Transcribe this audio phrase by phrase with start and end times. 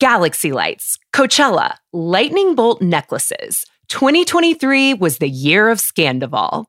[0.00, 3.64] galaxy lights, Coachella, lightning bolt necklaces.
[3.88, 6.66] 2023 was the year of Scandoval.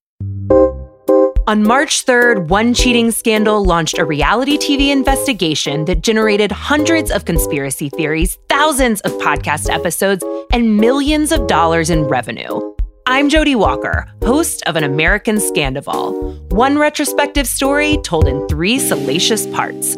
[1.48, 7.24] On March 3rd, one cheating scandal launched a reality TV investigation that generated hundreds of
[7.24, 12.59] conspiracy theories, thousands of podcast episodes, and millions of dollars in revenue.
[13.05, 19.48] I'm Jodi Walker, host of An American Scandoval, one retrospective story told in three salacious
[19.48, 19.98] parts.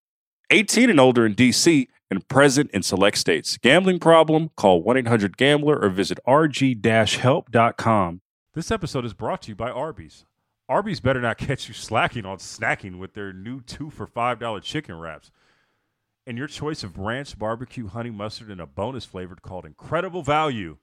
[0.51, 3.57] 18 and older in DC, and present in select states.
[3.57, 4.51] Gambling problem?
[4.57, 8.21] Call 1 800 Gambler or visit rg help.com.
[8.53, 10.25] This episode is brought to you by Arby's.
[10.67, 14.99] Arby's better not catch you slacking on snacking with their new two for $5 chicken
[14.99, 15.31] wraps.
[16.27, 20.77] And your choice of ranch, barbecue, honey mustard, and a bonus flavored called Incredible Value.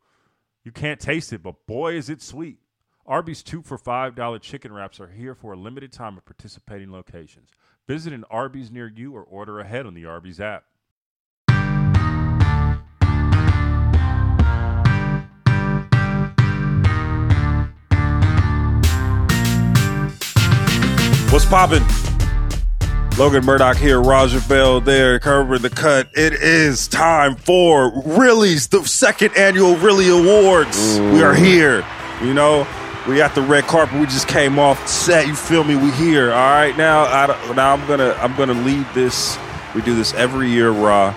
[0.65, 2.59] You can't taste it, but boy, is it sweet.
[3.07, 7.51] Arby's two for $5 chicken wraps are here for a limited time at participating locations.
[7.89, 10.65] Visit an Arby's near you or order ahead on the Arby's app.
[21.33, 21.83] What's poppin'?
[23.17, 26.11] Logan Murdock here, Raja Bell there, covering the cut.
[26.13, 31.01] It is time for Realys, the second annual Really Awards.
[31.01, 31.87] We are here.
[32.23, 32.67] You know,
[33.09, 33.99] we got the red carpet.
[33.99, 35.27] We just came off set.
[35.27, 35.77] You feel me?
[35.77, 36.31] We here.
[36.31, 36.77] All right.
[36.77, 39.39] Now, I, now I'm gonna I'm gonna lead this.
[39.75, 41.15] We do this every year, Raw.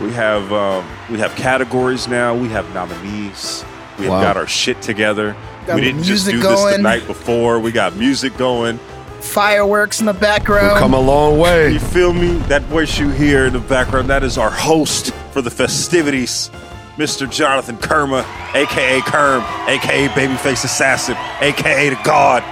[0.00, 2.34] We have um, we have categories now.
[2.34, 3.64] We have nominees.
[3.98, 5.36] We have got our shit together.
[5.66, 7.60] Got we didn't just music do this the night before.
[7.60, 8.78] We got music going.
[9.20, 10.78] Fireworks in the We've background.
[10.78, 11.72] come a long way.
[11.72, 12.36] You feel me?
[12.48, 16.50] That voice you hear in the background, that is our host for the festivities,
[16.96, 17.28] Mr.
[17.28, 18.24] Jonathan Kermah,
[18.54, 22.42] aka Kerm, aka Babyface Assassin, aka the God.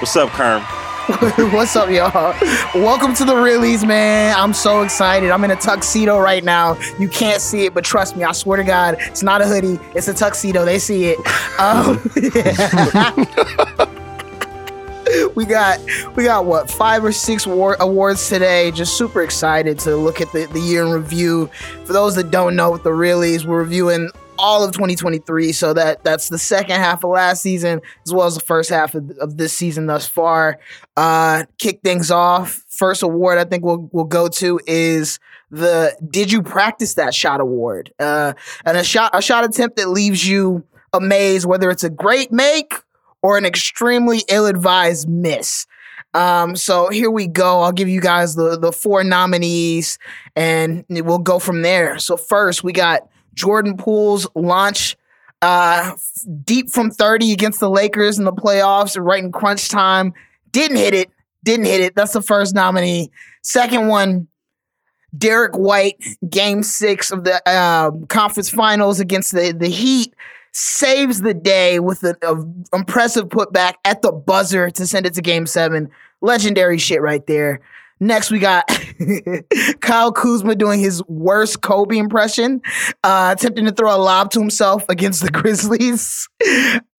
[0.00, 0.62] What's up, Kerm?
[1.54, 2.34] What's up, y'all?
[2.74, 4.36] Welcome to the Realys, man.
[4.36, 5.30] I'm so excited.
[5.30, 6.78] I'm in a tuxedo right now.
[6.98, 9.80] You can't see it, but trust me, I swear to God, it's not a hoodie.
[9.94, 10.66] It's a tuxedo.
[10.66, 11.18] They see it.
[11.58, 11.98] Um,
[15.34, 15.80] we got
[16.16, 18.70] we got what five or six war- awards today.
[18.70, 21.50] Just super excited to look at the, the year in review.
[21.84, 25.52] For those that don't know what the Realys, we're reviewing all of 2023.
[25.52, 28.94] So that that's the second half of last season as well as the first half
[28.94, 30.58] of, of this season thus far.
[30.96, 32.64] Uh, kick things off.
[32.68, 35.18] First award I think we'll we'll go to is
[35.50, 37.92] the Did you practice that shot award?
[37.98, 38.34] Uh,
[38.64, 42.81] and a shot a shot attempt that leaves you amazed, whether it's a great make
[43.22, 45.66] or an extremely ill-advised miss.
[46.14, 47.62] Um, so here we go.
[47.62, 49.98] I'll give you guys the the four nominees,
[50.36, 51.98] and we'll go from there.
[51.98, 54.96] So first, we got Jordan Poole's launch
[55.40, 55.96] uh,
[56.44, 60.12] deep from 30 against the Lakers in the playoffs, right in crunch time.
[60.52, 61.10] Didn't hit it.
[61.44, 61.94] Didn't hit it.
[61.96, 63.10] That's the first nominee.
[63.42, 64.28] Second one,
[65.18, 70.14] Derek White, game six of the uh, conference finals against the, the Heat,
[70.52, 75.46] saves the day with an impressive putback at the buzzer to send it to game
[75.46, 75.90] seven.
[76.20, 77.60] Legendary shit right there.
[78.00, 78.64] Next, we got
[79.80, 82.60] Kyle Kuzma doing his worst Kobe impression,
[83.04, 86.28] uh, attempting to throw a lob to himself against the Grizzlies.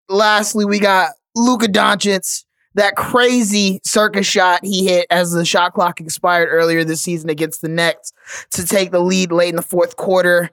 [0.08, 6.00] Lastly, we got Luka Doncic, that crazy circus shot he hit as the shot clock
[6.00, 8.12] expired earlier this season against the Nets
[8.52, 10.50] to take the lead late in the fourth quarter.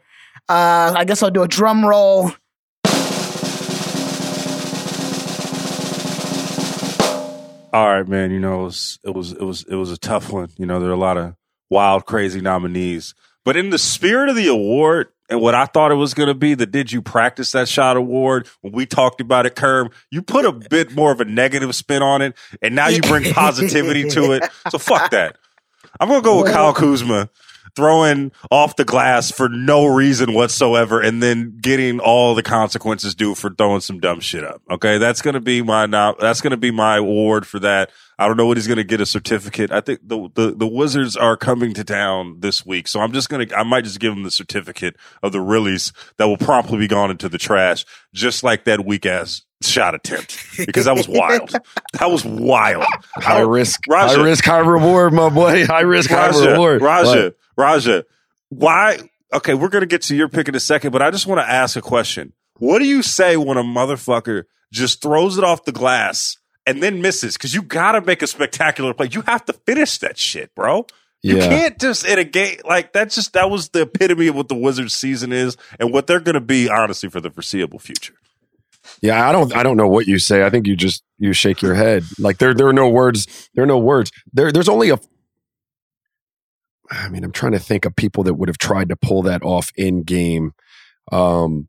[0.49, 2.31] Uh, I guess I'll do a drum roll.
[7.71, 8.31] All right, man.
[8.31, 10.49] You know, it was it was it was it was a tough one.
[10.57, 11.35] You know, there are a lot of
[11.69, 13.13] wild, crazy nominees.
[13.45, 16.33] But in the spirit of the award and what I thought it was going to
[16.33, 20.21] be, the Did You Practice That Shot award, when we talked about it, Kerm, you
[20.21, 24.09] put a bit more of a negative spin on it, and now you bring positivity
[24.09, 24.43] to it.
[24.69, 25.37] So fuck that.
[25.99, 27.29] I'm going to go with Kyle Kuzma
[27.79, 33.33] throwing off the glass for no reason whatsoever and then getting all the consequences due
[33.33, 34.61] for throwing some dumb shit up.
[34.69, 34.97] Okay.
[34.97, 37.89] That's going to be my, now, that's going to be my award for that.
[38.17, 39.71] I don't know what he's going to get a certificate.
[39.71, 42.89] I think the, the, the Wizards are coming to town this week.
[42.89, 45.93] So I'm just going to, I might just give him the certificate of the release
[46.17, 50.37] that will promptly be gone into the trash, just like that weak ass shot attempt
[50.57, 51.49] because that was wild.
[51.93, 52.85] that was wild.
[53.15, 55.65] High risk, Raja, high risk, high reward, my boy.
[55.65, 56.81] High risk, Raja, high reward.
[56.81, 58.05] Raja, Raja,
[58.49, 58.99] why?
[59.33, 61.49] Okay, we're gonna get to your pick in a second, but I just want to
[61.49, 62.33] ask a question.
[62.57, 67.01] What do you say when a motherfucker just throws it off the glass and then
[67.01, 67.37] misses?
[67.37, 69.09] Because you gotta make a spectacular play.
[69.11, 70.87] You have to finish that shit, bro.
[71.21, 71.49] You yeah.
[71.49, 73.09] can't just in a game like that.
[73.09, 76.35] Just that was the epitome of what the Wizards season is and what they're going
[76.35, 78.13] to be, honestly, for the foreseeable future.
[79.01, 80.45] Yeah, I don't I don't know what you say.
[80.45, 82.03] I think you just you shake your head.
[82.17, 83.49] Like there there are no words.
[83.53, 84.11] There are no words.
[84.33, 84.99] There there's only a
[86.99, 89.43] I mean, I'm trying to think of people that would have tried to pull that
[89.43, 90.53] off in game.
[91.11, 91.67] Um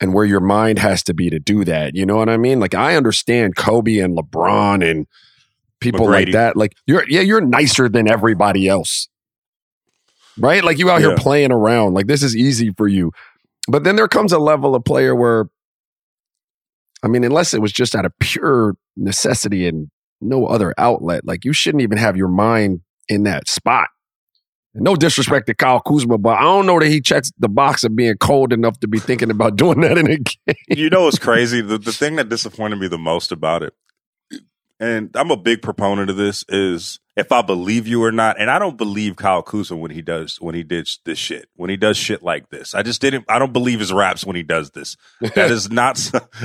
[0.00, 1.94] and where your mind has to be to do that.
[1.94, 2.60] You know what I mean?
[2.60, 5.06] Like I understand Kobe and LeBron and
[5.80, 6.26] people McGrady.
[6.26, 6.56] like that.
[6.56, 9.08] Like you're yeah, you're nicer than everybody else.
[10.36, 10.64] Right?
[10.64, 11.08] Like you out yeah.
[11.08, 11.94] here playing around.
[11.94, 13.12] Like this is easy for you.
[13.68, 15.46] But then there comes a level of player where
[17.02, 21.44] I mean, unless it was just out of pure necessity and no other outlet, like
[21.44, 23.88] you shouldn't even have your mind in that spot.
[24.74, 27.94] No disrespect to Kyle Kuzma, but I don't know that he checks the box of
[27.94, 30.56] being cold enough to be thinking about doing that in a game.
[30.68, 31.60] You know what's crazy?
[31.60, 33.74] The, the thing that disappointed me the most about it,
[34.80, 38.40] and I'm a big proponent of this, is if I believe you or not.
[38.40, 41.48] And I don't believe Kyle Kuzma when he does when he did this shit.
[41.54, 42.74] When he does shit like this.
[42.74, 44.96] I just didn't I don't believe his raps when he does this.
[45.20, 46.00] That is not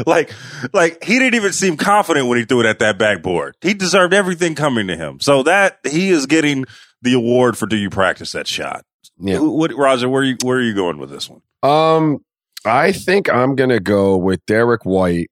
[0.06, 0.32] like
[0.74, 3.56] like he didn't even seem confident when he threw it at that backboard.
[3.62, 5.20] He deserved everything coming to him.
[5.20, 6.66] So that he is getting
[7.02, 8.86] the award for do you practice that shot.
[9.20, 9.40] Yeah.
[9.40, 11.42] What Raja, where are you where are you going with this one?
[11.64, 12.20] Um
[12.66, 15.30] I think I'm gonna go with Derek White.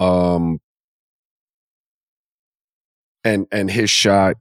[0.00, 0.60] Um
[3.24, 4.36] and and his shot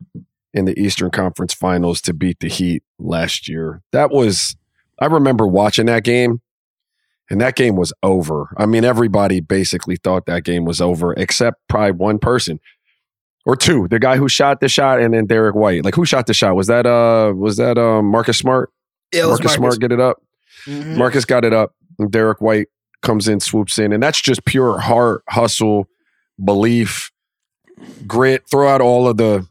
[0.53, 3.83] in the Eastern Conference Finals to beat the Heat last year.
[3.91, 4.55] That was,
[4.99, 6.41] I remember watching that game,
[7.29, 8.53] and that game was over.
[8.57, 12.59] I mean, everybody basically thought that game was over, except probably one person
[13.47, 13.87] or two.
[13.87, 15.85] The guy who shot the shot, and then Derek White.
[15.85, 16.55] Like, who shot the shot?
[16.55, 18.71] Was that uh, was that uh, Marcus Smart?
[19.13, 20.21] Yeah, Marcus, Marcus, Smart get it up.
[20.65, 20.97] Mm-hmm.
[20.97, 21.73] Marcus got it up.
[21.97, 22.67] And Derek White
[23.01, 25.87] comes in, swoops in, and that's just pure heart, hustle,
[26.43, 27.09] belief,
[28.05, 28.43] grit.
[28.51, 29.47] Throw out all of the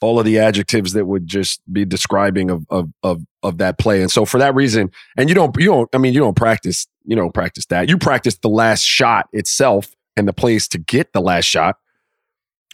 [0.00, 4.00] all of the adjectives that would just be describing of, of of of that play.
[4.00, 6.86] And so for that reason, and you don't you don't I mean you don't practice
[7.04, 7.88] you don't practice that.
[7.88, 11.78] You practice the last shot itself and the place to get the last shot.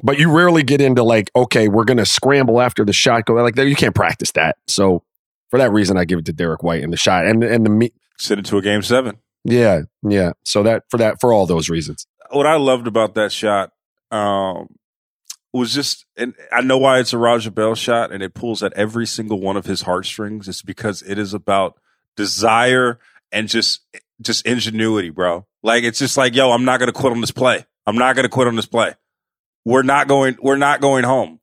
[0.02, 3.56] But you rarely get into like, okay, we're gonna scramble after the shot go like
[3.56, 3.66] that.
[3.66, 4.56] You can't practice that.
[4.66, 5.02] So
[5.50, 7.70] for that reason, I give it to Derek White in the shot and and the
[7.70, 9.18] me send it to a game seven.
[9.44, 10.32] Yeah, yeah.
[10.44, 12.06] So that for that for all those reasons.
[12.30, 13.72] What I loved about that shot,
[14.10, 14.68] um,
[15.52, 18.72] was just, and I know why it's a Raja Bell shot, and it pulls at
[18.74, 20.48] every single one of his heartstrings.
[20.48, 21.78] It's because it is about
[22.16, 22.98] desire
[23.32, 23.80] and just,
[24.20, 25.46] just ingenuity, bro.
[25.62, 27.64] Like it's just like, yo, I'm not gonna quit on this play.
[27.86, 28.94] I'm not gonna quit on this play.
[29.70, 30.36] We're not going.
[30.42, 31.38] We're not going home.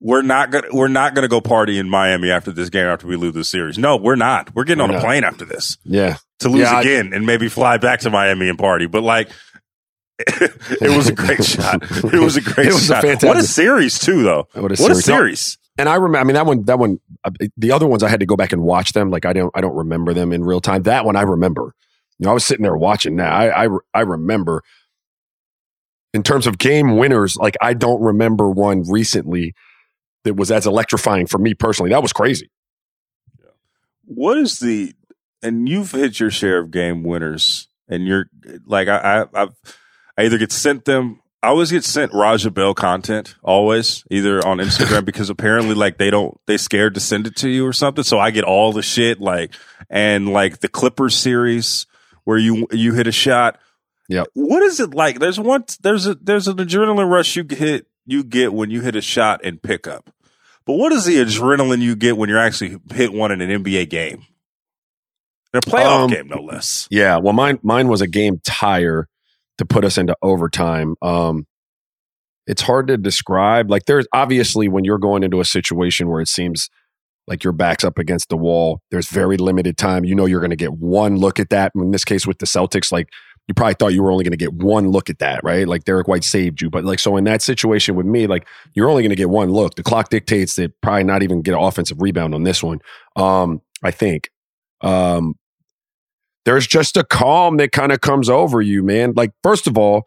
[0.00, 0.68] We're not gonna.
[0.72, 3.76] We're not gonna go party in Miami after this game after we lose this series.
[3.76, 4.54] No, we're not.
[4.54, 5.02] We're getting we're on not.
[5.02, 5.76] a plane after this.
[5.84, 8.86] Yeah, to lose yeah, again I, and maybe fly back to Miami and party.
[8.86, 9.28] But like,
[10.18, 11.82] it was a great shot.
[11.82, 13.04] It was a great it was shot.
[13.04, 14.48] A fantastic, what a series too, though.
[14.54, 14.88] What a series.
[14.88, 15.58] What a series.
[15.76, 16.18] And I remember.
[16.18, 16.64] I mean, that one.
[16.64, 17.00] That one.
[17.22, 19.10] Uh, the other ones, I had to go back and watch them.
[19.10, 19.50] Like I don't.
[19.54, 20.84] I don't remember them in real time.
[20.84, 21.74] That one, I remember.
[22.18, 23.16] You know, I was sitting there watching.
[23.16, 23.30] that.
[23.30, 24.62] I, I, I remember.
[26.14, 29.54] In terms of game winners, like I don't remember one recently
[30.24, 31.90] that was as electrifying for me personally.
[31.90, 32.50] That was crazy.
[34.04, 34.94] What is the?
[35.42, 38.26] And you've hit your share of game winners, and you're
[38.66, 39.54] like I, I I've
[40.18, 41.20] I either get sent them.
[41.40, 46.10] I always get sent Raja Bell content, always, either on Instagram because apparently like they
[46.10, 48.02] don't they scared to send it to you or something.
[48.02, 49.54] So I get all the shit like
[49.88, 51.86] and like the Clippers series
[52.24, 53.60] where you you hit a shot.
[54.08, 54.24] Yeah.
[54.34, 55.18] What is it like?
[55.18, 58.96] There's one there's a there's an adrenaline rush you hit you get when you hit
[58.96, 60.10] a shot and pickup.
[60.64, 63.90] But what is the adrenaline you get when you're actually hit one in an NBA
[63.90, 64.24] game?
[65.54, 66.88] In a playoff um, game, no less.
[66.90, 67.18] Yeah.
[67.18, 69.08] Well, mine mine was a game tire
[69.58, 70.94] to put us into overtime.
[71.02, 71.46] Um,
[72.46, 73.70] it's hard to describe.
[73.70, 76.70] Like there's obviously when you're going into a situation where it seems
[77.26, 80.04] like your back's up against the wall, there's very limited time.
[80.04, 81.72] You know you're going to get one look at that.
[81.74, 83.10] In this case with the Celtics, like
[83.48, 85.66] you probably thought you were only going to get one look at that, right?
[85.66, 86.68] Like Derek White saved you.
[86.68, 89.50] But like, so in that situation with me, like you're only going to get one
[89.50, 89.74] look.
[89.74, 92.80] The clock dictates that probably not even get an offensive rebound on this one.
[93.16, 94.30] Um, I think.
[94.82, 95.34] Um,
[96.44, 99.12] there's just a calm that kind of comes over you, man.
[99.16, 100.06] Like, first of all,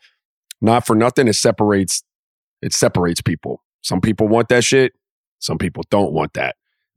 [0.61, 2.03] not for nothing, it separates,
[2.61, 3.63] it separates people.
[3.81, 4.93] Some people want that shit.
[5.39, 6.55] Some people don't want that.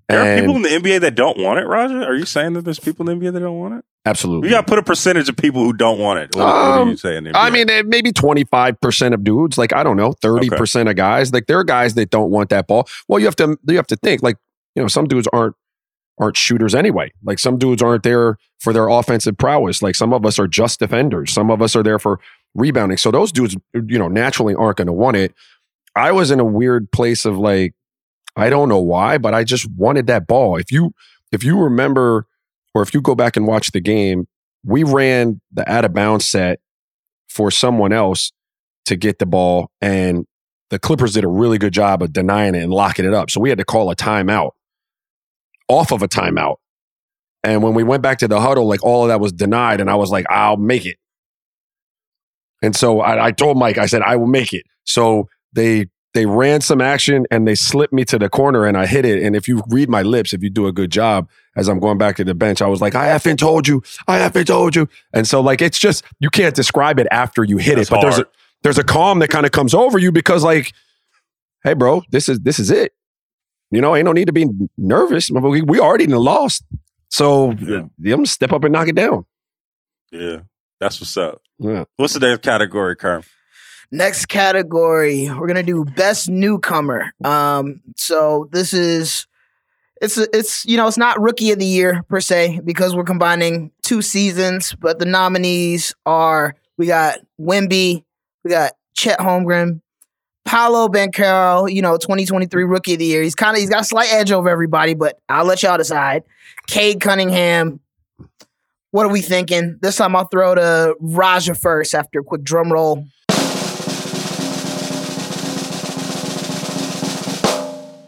[0.09, 2.05] There are people in the NBA that don't want it, Raja.
[2.05, 3.85] Are you saying that there's people in the NBA that don't want it?
[4.07, 4.49] Absolutely.
[4.49, 6.35] You got to put a percentage of people who don't want it.
[6.37, 7.31] What, what are Um, you saying?
[7.35, 11.33] I mean, eh, maybe 25% of dudes, like, I don't know, 30% of guys.
[11.33, 12.87] Like, there are guys that don't want that ball.
[13.09, 14.37] Well, you have to, you have to think, like,
[14.75, 15.55] you know, some dudes aren't,
[16.19, 17.13] aren't shooters anyway.
[17.23, 19.83] Like, some dudes aren't there for their offensive prowess.
[19.83, 21.33] Like, some of us are just defenders.
[21.33, 22.21] Some of us are there for
[22.55, 22.99] rebounding.
[22.99, 25.35] So those dudes, you know, naturally aren't going to want it.
[25.97, 27.75] I was in a weird place of like,
[28.37, 30.57] I don't know why, but I just wanted that ball.
[30.57, 30.93] If you,
[31.31, 32.27] if you remember,
[32.75, 34.27] or if you go back and watch the game,
[34.65, 36.61] we ran the out of bounds set
[37.29, 38.33] for someone else
[38.87, 40.27] to get the ball, and
[40.71, 43.31] the Clippers did a really good job of denying it and locking it up.
[43.31, 44.51] So we had to call a timeout
[45.69, 46.57] off of a timeout.
[47.43, 49.91] And when we went back to the huddle, like all of that was denied, and
[49.91, 50.97] I was like, I'll make it.
[52.63, 54.65] And so I, I told Mike, I said, I will make it.
[54.85, 58.87] So they they ran some action and they slipped me to the corner and I
[58.87, 59.23] hit it.
[59.23, 61.99] And if you read my lips, if you do a good job, as I'm going
[61.99, 64.89] back to the bench, I was like, I haven't told you, I haven't told you.
[65.13, 68.01] And so like it's just you can't describe it after you hit That's it, but
[68.01, 68.27] there's a
[68.63, 70.73] there's a calm that kind of comes over you because like,
[71.65, 72.95] hey, bro, this is this is it.
[73.71, 74.47] You know, ain't no need to be
[74.79, 75.31] nervous.
[75.31, 76.65] We, we already lost.
[77.09, 77.79] So Yeah.
[77.79, 79.27] I'm gonna step up and knock it down.
[80.13, 80.43] yeah,
[80.79, 81.43] that's what's up.
[81.59, 81.85] Yeah.
[81.97, 83.27] What's the next category, Kerm?
[83.95, 87.13] Next category, we're gonna do best newcomer.
[87.23, 89.29] Um, so this is
[90.03, 93.71] it's it's you know it's not rookie of the year per se because we're combining
[93.83, 98.03] two seasons, but the nominees are we got Wemby,
[98.43, 99.81] we got Chet Holmgren,
[100.45, 103.23] Paolo Banchero, you know, 2023 rookie of the year.
[103.23, 106.25] He's kind of he's got a slight edge over everybody, but I'll let y'all decide.
[106.67, 107.79] Cade Cunningham.
[108.91, 109.79] What are we thinking?
[109.81, 113.07] This time I'll throw to Raja first after a quick drum roll.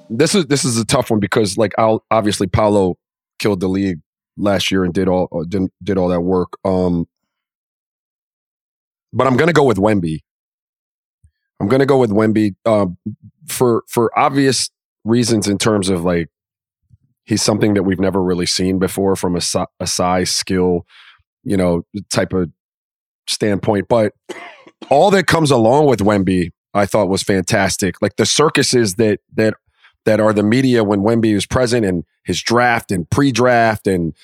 [0.09, 2.97] This is this is a tough one because like I'll obviously Paolo
[3.39, 4.01] killed the league
[4.37, 6.53] last year and did all uh, did, did all that work.
[6.65, 7.07] Um,
[9.13, 10.21] but I'm gonna go with Wemby.
[11.61, 12.97] I'm gonna go with Wemby um,
[13.49, 14.71] for for obvious
[15.05, 16.29] reasons in terms of like
[17.25, 19.41] he's something that we've never really seen before from a,
[19.81, 20.87] a size skill,
[21.43, 22.51] you know, type of
[23.27, 23.87] standpoint.
[23.89, 24.13] But
[24.91, 28.01] all that comes along with Wemby, I thought was fantastic.
[28.01, 29.55] Like the circuses that that
[30.07, 34.15] that are the media when Wemby was present and his draft and pre-draft and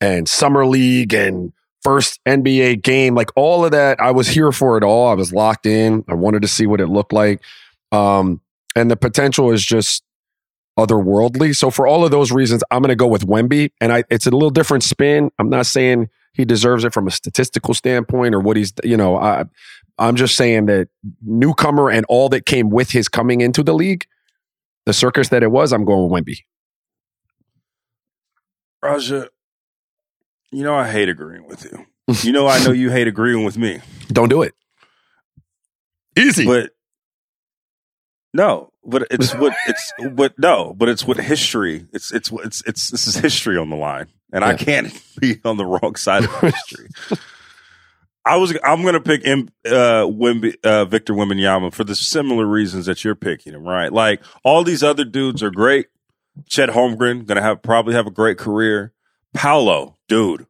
[0.00, 4.00] and summer league and first NBA game, like all of that.
[4.00, 5.08] I was here for it all.
[5.08, 6.04] I was locked in.
[6.08, 7.42] I wanted to see what it looked like.
[7.92, 8.40] Um,
[8.76, 10.04] and the potential is just
[10.78, 11.54] otherworldly.
[11.54, 13.72] So for all of those reasons, I'm going to go with Wemby.
[13.80, 15.30] And I, it's a little different spin.
[15.38, 19.16] I'm not saying he deserves it from a statistical standpoint or what he's, you know,
[19.16, 19.44] I,
[19.98, 20.88] I'm just saying that
[21.22, 24.06] newcomer and all that came with his coming into the league,
[24.90, 26.38] the circus that it was, I'm going with Wemby.
[28.82, 29.28] Raja,
[30.50, 31.86] you know I hate agreeing with you.
[32.24, 33.78] You know I know you hate agreeing with me.
[34.08, 34.52] Don't do it.
[36.18, 36.44] Easy.
[36.44, 36.70] But
[38.34, 41.86] no, but it's what it's what no, but it's what history.
[41.92, 45.38] It's it's what- it's it's this is history on the line, and I can't be
[45.44, 46.88] on the wrong side of history.
[48.24, 52.86] I was I'm gonna pick M, uh, Wemby, uh, Victor Wembanyama for the similar reasons
[52.86, 53.92] that you're picking him, right?
[53.92, 55.86] Like all these other dudes are great.
[56.46, 58.92] Chet Holmgren gonna have probably have a great career.
[59.32, 60.46] Paolo, dude,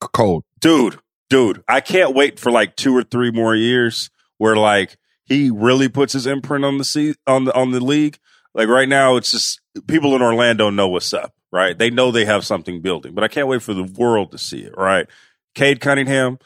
[0.00, 0.44] Cold.
[0.60, 5.50] dude, dude, I can't wait for like two or three more years where like he
[5.50, 8.18] really puts his imprint on the sea on the on the league.
[8.52, 11.78] Like right now, it's just people in Orlando know what's up, right?
[11.78, 14.62] They know they have something building, but I can't wait for the world to see
[14.62, 15.06] it, right?
[15.54, 16.38] Cade Cunningham,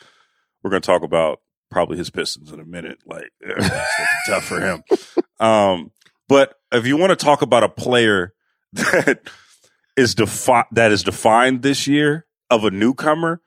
[0.64, 1.40] we're gonna talk about
[1.70, 2.98] probably his Pistons in a minute.
[3.06, 4.82] Like it's tough for him.
[5.38, 5.92] Um,
[6.28, 8.32] but if you want to talk about a player
[8.72, 9.20] that
[9.96, 13.40] is defi- that is defined this year of a newcomer,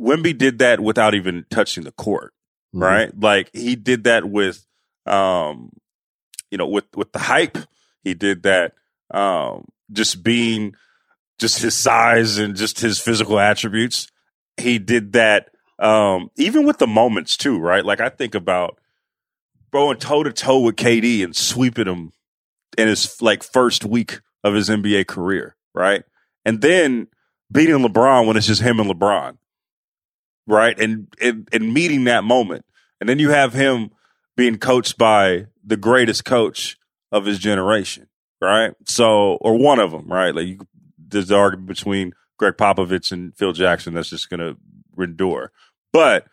[0.00, 2.32] Wemby did that without even touching the court,
[2.74, 2.82] Mm-hmm.
[2.82, 3.20] right?
[3.20, 4.64] Like he did that with,
[5.06, 5.70] um,
[6.50, 7.58] you know, with with the hype.
[8.04, 8.72] He did that,
[9.12, 10.74] um, just being,
[11.38, 14.08] just his size and just his physical attributes.
[14.56, 15.50] He did that,
[15.82, 17.84] um, even with the moments too, right?
[17.84, 18.78] Like I think about
[19.72, 22.12] going toe to toe with KD and sweeping him
[22.78, 26.04] in his like first week of his NBA career, right?
[26.44, 27.08] And then
[27.52, 29.36] beating LeBron when it's just him and LeBron.
[30.46, 30.78] right?
[30.78, 32.64] And, and and meeting that moment.
[33.00, 33.90] And then you have him
[34.36, 36.78] being coached by the greatest coach
[37.10, 38.08] of his generation,
[38.40, 38.72] right?
[38.86, 40.34] So, or one of them, right?
[40.34, 40.58] Like you,
[40.98, 44.56] there's the argument between Gregg Popovich and Phil Jackson that's just going to
[45.02, 45.52] endure.
[45.92, 46.26] But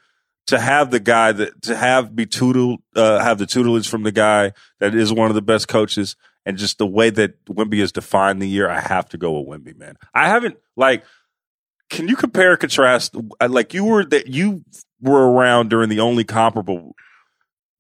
[0.47, 4.11] to have the guy that to have be tuteled, uh, have the tutelage from the
[4.11, 7.91] guy that is one of the best coaches, and just the way that Wemby has
[7.91, 9.95] defined the year, I have to go with Wemby, man.
[10.13, 11.03] I haven't like.
[11.89, 13.15] Can you compare contrast?
[13.41, 14.63] Like you were that you
[15.01, 16.95] were around during the only comparable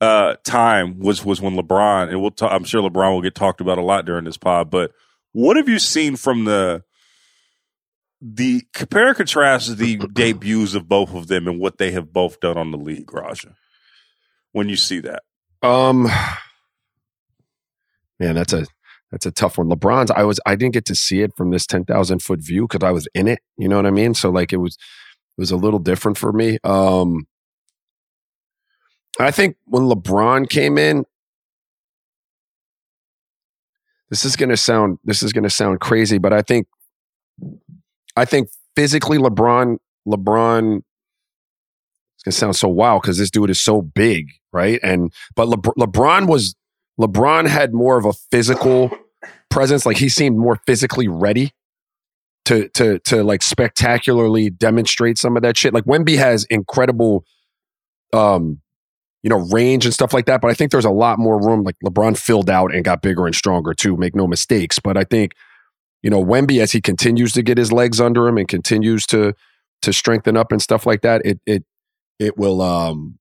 [0.01, 3.61] uh, time was was when LeBron and we'll talk, I'm sure LeBron will get talked
[3.61, 4.69] about a lot during this pod.
[4.69, 4.93] But
[5.31, 6.83] what have you seen from the
[8.21, 12.39] the compare and contrast the debuts of both of them and what they have both
[12.39, 13.55] done on the league, Raja?
[14.51, 15.23] When you see that,
[15.61, 16.09] um,
[18.19, 18.65] man, that's a
[19.11, 19.69] that's a tough one.
[19.69, 22.67] LeBron's, I was I didn't get to see it from this ten thousand foot view
[22.67, 23.39] because I was in it.
[23.57, 24.13] You know what I mean?
[24.13, 26.57] So like it was it was a little different for me.
[26.63, 27.27] Um,
[29.19, 31.05] I think when LeBron came in,
[34.09, 36.67] this is going to sound this is going to sound crazy, but I think
[38.19, 40.81] I think physically LeBron LeBron
[42.15, 44.79] it's to sound so wild because this dude is so big, right?
[44.83, 46.53] And but Le, LeBron was
[46.99, 48.91] LeBron had more of a physical
[49.49, 51.53] presence, like he seemed more physically ready
[52.45, 55.73] to to to like spectacularly demonstrate some of that shit.
[55.73, 57.23] Like Wemby has incredible
[58.11, 58.61] um
[59.23, 60.39] you know, range and stuff like that.
[60.41, 61.63] But I think there's a lot more room.
[61.63, 63.97] Like LeBron filled out and got bigger and stronger too.
[63.97, 64.79] Make no mistakes.
[64.79, 65.33] But I think,
[66.01, 69.33] you know, Wemby as he continues to get his legs under him and continues to
[69.81, 71.63] to strengthen up and stuff like that, it it
[72.19, 73.19] it will um,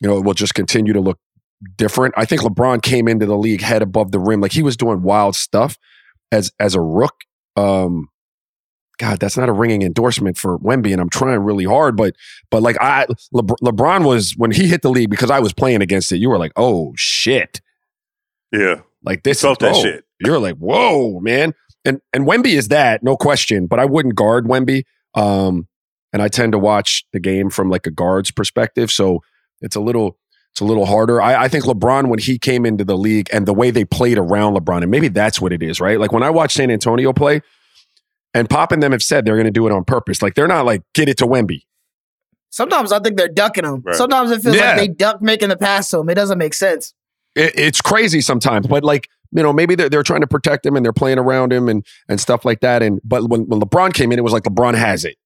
[0.00, 1.18] you know, it will just continue to look
[1.76, 2.14] different.
[2.16, 5.02] I think LeBron came into the league head above the rim, like he was doing
[5.02, 5.78] wild stuff
[6.32, 7.14] as as a rook.
[7.56, 8.08] Um,
[8.98, 11.96] God, that's not a ringing endorsement for Wemby, and I'm trying really hard.
[11.96, 12.16] But
[12.50, 15.82] but like I Le- LeBron was when he hit the league because I was playing
[15.82, 16.18] against it.
[16.18, 17.60] You were like, oh shit,
[18.52, 19.82] yeah, like this felt that oh.
[19.82, 20.04] shit.
[20.20, 23.66] You're like, whoa, man, and and Wemby is that no question.
[23.66, 24.84] But I wouldn't guard Wemby,
[25.14, 25.66] um,
[26.12, 29.20] and I tend to watch the game from like a guard's perspective, so
[29.60, 30.18] it's a little
[30.52, 31.22] it's a little harder.
[31.22, 34.18] I, I, think LeBron, when he came into the league and the way they played
[34.18, 36.00] around LeBron, and maybe that's what it is, right?
[36.00, 37.40] Like when I watch San Antonio play,
[38.34, 40.22] and Pop and them have said they're going to do it on purpose.
[40.22, 41.62] Like they're not like get it to Wemby.
[42.50, 43.82] Sometimes I think they're ducking him.
[43.84, 43.94] Right.
[43.94, 44.70] Sometimes it feels yeah.
[44.70, 46.08] like they duck making the pass to him.
[46.08, 46.94] It doesn't make sense.
[47.36, 50.76] It, it's crazy sometimes, but like you know, maybe they're, they're trying to protect him
[50.76, 52.82] and they're playing around him and and stuff like that.
[52.82, 55.16] And but when, when LeBron came in, it was like LeBron has it.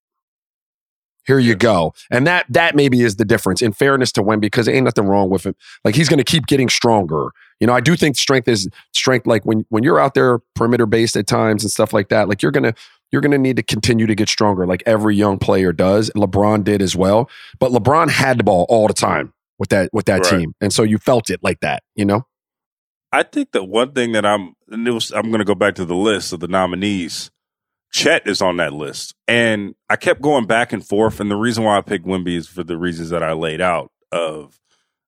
[1.27, 1.95] Here you go.
[2.11, 3.63] And that that maybe is the difference.
[3.63, 5.55] In fairness to Wemby, because ain't nothing wrong with him.
[5.85, 7.31] Like he's gonna keep getting stronger.
[7.61, 9.27] You know, I do think strength is strength.
[9.27, 12.43] Like when when you're out there perimeter based at times and stuff like that, like
[12.43, 12.75] you're gonna
[13.15, 16.11] you're going to need to continue to get stronger like every young player does.
[16.17, 17.31] LeBron did as well.
[17.61, 20.41] But LeBron had the ball all the time with that with that right.
[20.41, 20.55] team.
[20.61, 22.27] And so you felt it like that, you know?
[23.15, 25.95] I think that one thing that I'm was, I'm going to go back to the
[25.95, 27.31] list of the nominees.
[27.93, 29.15] Chet is on that list.
[29.29, 32.49] And I kept going back and forth and the reason why I picked Wemby is
[32.49, 34.59] for the reasons that I laid out of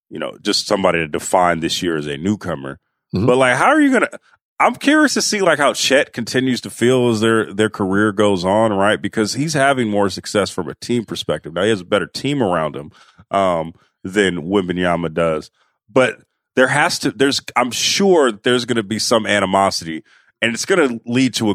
[0.08, 2.78] you know, just somebody to define this year as a newcomer.
[3.12, 3.26] Mm-hmm.
[3.26, 4.20] But like how are you going to
[4.60, 8.44] I'm curious to see like how Chet continues to feel as their their career goes
[8.44, 9.02] on, right?
[9.02, 11.52] Because he's having more success from a team perspective.
[11.52, 12.92] Now he has a better team around him
[13.30, 15.50] um, than Wembanyama does,
[15.90, 16.22] but
[16.56, 20.02] there has to there's I'm sure there's going to be some animosity,
[20.42, 21.54] and it's going to lead to a,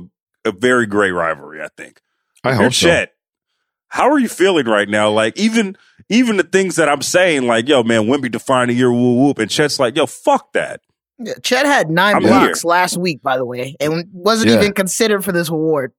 [0.49, 1.61] a very great rivalry.
[1.61, 1.99] I think.
[2.43, 3.09] I hope Chet.
[3.09, 3.13] So.
[3.89, 5.09] How are you feeling right now?
[5.09, 5.75] Like even
[6.07, 9.39] even the things that I'm saying, like yo man, Wemby defined a year, whoop whoop,
[9.39, 10.81] and Chet's like yo, fuck that.
[11.23, 12.69] Yeah, Chet had 9 I'm blocks here.
[12.69, 14.57] last week, by the way, and wasn't yeah.
[14.57, 15.93] even considered for this award.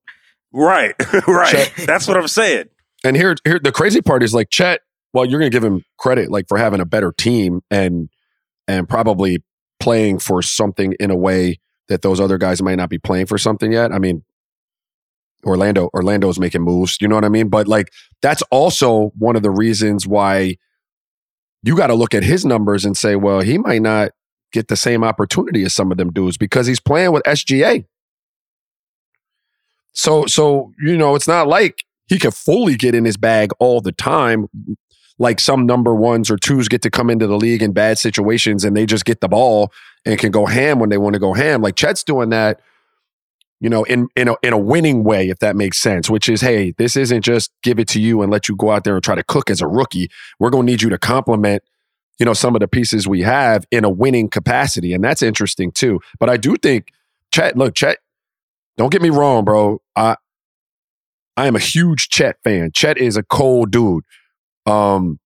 [0.52, 0.94] Right,
[1.28, 1.48] right.
[1.48, 1.72] Chet.
[1.86, 2.66] That's what I'm saying.
[3.04, 4.80] And here, here, the crazy part is like Chet.
[5.12, 8.08] Well, you're going to give him credit, like for having a better team and
[8.68, 9.42] and probably
[9.80, 13.38] playing for something in a way that those other guys might not be playing for
[13.38, 13.92] something yet.
[13.92, 14.24] I mean,
[15.44, 16.98] Orlando, Orlando's making moves.
[17.00, 17.48] You know what I mean?
[17.48, 20.56] But like that's also one of the reasons why
[21.62, 24.12] you got to look at his numbers and say, well, he might not
[24.52, 27.84] get the same opportunity as some of them dudes because he's playing with SGA.
[29.92, 33.80] So, so you know, it's not like he can fully get in his bag all
[33.80, 34.46] the time.
[35.22, 38.64] Like some number ones or twos get to come into the league in bad situations
[38.64, 39.72] and they just get the ball
[40.04, 41.62] and can go ham when they want to go ham.
[41.62, 42.60] Like Chet's doing that,
[43.60, 46.10] you know, in in a, in a winning way, if that makes sense.
[46.10, 48.84] Which is, hey, this isn't just give it to you and let you go out
[48.84, 50.10] there and try to cook as a rookie.
[50.38, 51.62] We're going to need you to complement
[52.18, 54.92] you know, some of the pieces we have in a winning capacity.
[54.92, 55.98] And that's interesting too.
[56.20, 56.92] But I do think
[57.32, 57.98] Chet, look, Chet,
[58.76, 59.80] don't get me wrong, bro.
[59.96, 60.16] I
[61.36, 62.70] I am a huge Chet fan.
[62.72, 64.04] Chet is a cold dude.
[64.66, 65.18] Um,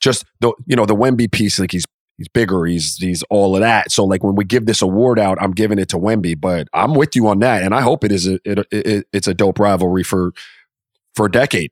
[0.00, 1.84] just the you know the Wemby piece, like he's
[2.16, 3.90] he's bigger, he's he's all of that.
[3.90, 6.94] So like when we give this award out, I'm giving it to Wemby, but I'm
[6.94, 9.58] with you on that, and I hope it is a it, it, it's a dope
[9.58, 10.32] rivalry for
[11.14, 11.70] for a decade.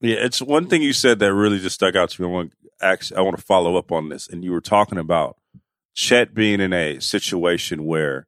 [0.00, 2.28] Yeah, it's one thing you said that really just stuck out to me.
[2.28, 5.36] I want I want to follow up on this, and you were talking about
[5.94, 8.26] Chet being in a situation where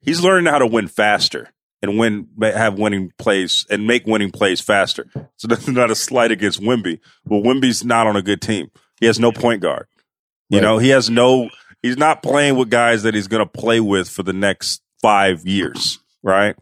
[0.00, 1.50] he's learning how to win faster
[1.82, 5.06] and win have winning plays and make winning plays faster.
[5.36, 7.00] So that's not a slight against Wemby.
[7.24, 8.70] but Wemby's not on a good team.
[9.00, 9.86] He has no point guard.
[10.48, 10.62] You right.
[10.62, 11.48] know, he has no.
[11.82, 15.46] He's not playing with guys that he's going to play with for the next five
[15.46, 16.54] years, right?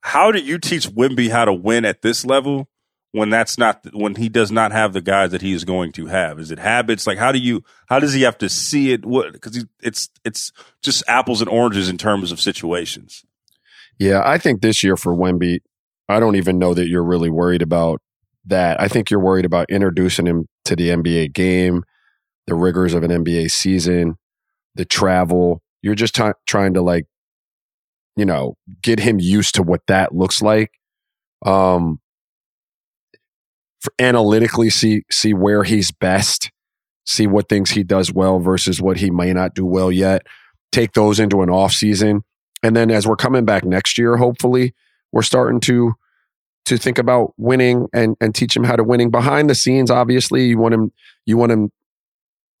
[0.00, 2.68] How do you teach Wemby how to win at this level
[3.12, 6.06] when that's not when he does not have the guys that he is going to
[6.06, 6.38] have?
[6.38, 7.06] Is it habits?
[7.06, 9.06] Like how do you how does he have to see it?
[9.06, 13.24] What because it's it's just apples and oranges in terms of situations.
[13.98, 15.58] Yeah, I think this year for Wemby,
[16.08, 18.00] I don't even know that you're really worried about
[18.46, 18.80] that.
[18.80, 21.82] I think you're worried about introducing him to the NBA game,
[22.46, 24.16] the rigors of an NBA season,
[24.74, 25.62] the travel.
[25.82, 27.06] You're just t- trying to like,
[28.16, 30.70] you know, get him used to what that looks like.
[31.44, 32.00] Um,
[33.98, 36.50] analytically see see where he's best,
[37.04, 40.22] see what things he does well versus what he may not do well yet.
[40.72, 42.22] Take those into an off season
[42.62, 44.74] and then as we're coming back next year, hopefully,
[45.12, 45.94] we're starting to
[46.66, 49.90] to think about winning and and teach him how to winning behind the scenes.
[49.90, 50.92] Obviously, you want him
[51.26, 51.72] you want him,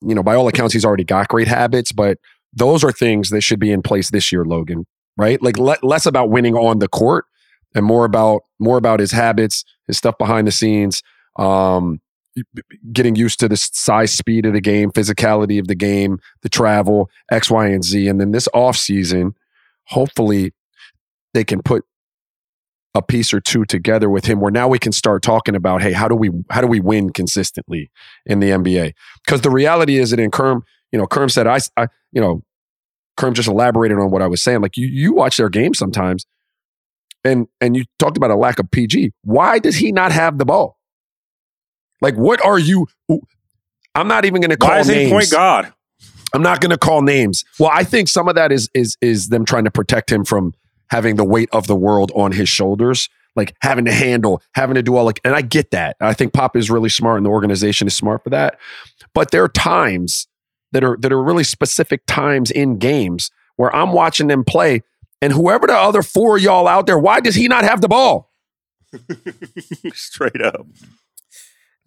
[0.00, 2.18] you know, by all accounts, he's already got great habits, but
[2.52, 4.86] those are things that should be in place this year, Logan.
[5.16, 5.42] Right?
[5.42, 7.26] Like le- less about winning on the court
[7.74, 11.02] and more about more about his habits, his stuff behind the scenes.
[11.38, 12.00] Um,
[12.92, 17.10] getting used to the size speed of the game physicality of the game the travel
[17.32, 19.34] x y and z and then this off season
[19.88, 20.52] hopefully
[21.34, 21.84] they can put
[22.94, 25.92] a piece or two together with him where now we can start talking about hey
[25.92, 27.90] how do we how do we win consistently
[28.26, 28.92] in the NBA
[29.24, 32.42] because the reality is that in Kerm you know Kerm said I, I you know
[33.18, 34.62] Kerm just elaborated on what I was saying.
[34.62, 36.26] Like you you watch their game sometimes
[37.24, 40.44] and and you talked about a lack of PG why does he not have the
[40.44, 40.78] ball?
[42.00, 42.86] Like what are you
[43.94, 45.08] I'm not even going to call why is names.
[45.08, 45.72] he point guard
[46.34, 47.44] I'm not going to call names.
[47.58, 50.54] Well, I think some of that is is is them trying to protect him from
[50.90, 54.82] having the weight of the world on his shoulders, like having to handle, having to
[54.82, 55.20] do all like.
[55.24, 55.96] And I get that.
[56.00, 58.58] I think Pop is really smart, and the organization is smart for that.
[59.14, 60.26] But there are times
[60.72, 64.82] that are that are really specific times in games where I'm watching them play,
[65.22, 68.30] and whoever the other four y'all out there, why does he not have the ball?
[69.92, 70.66] Straight up.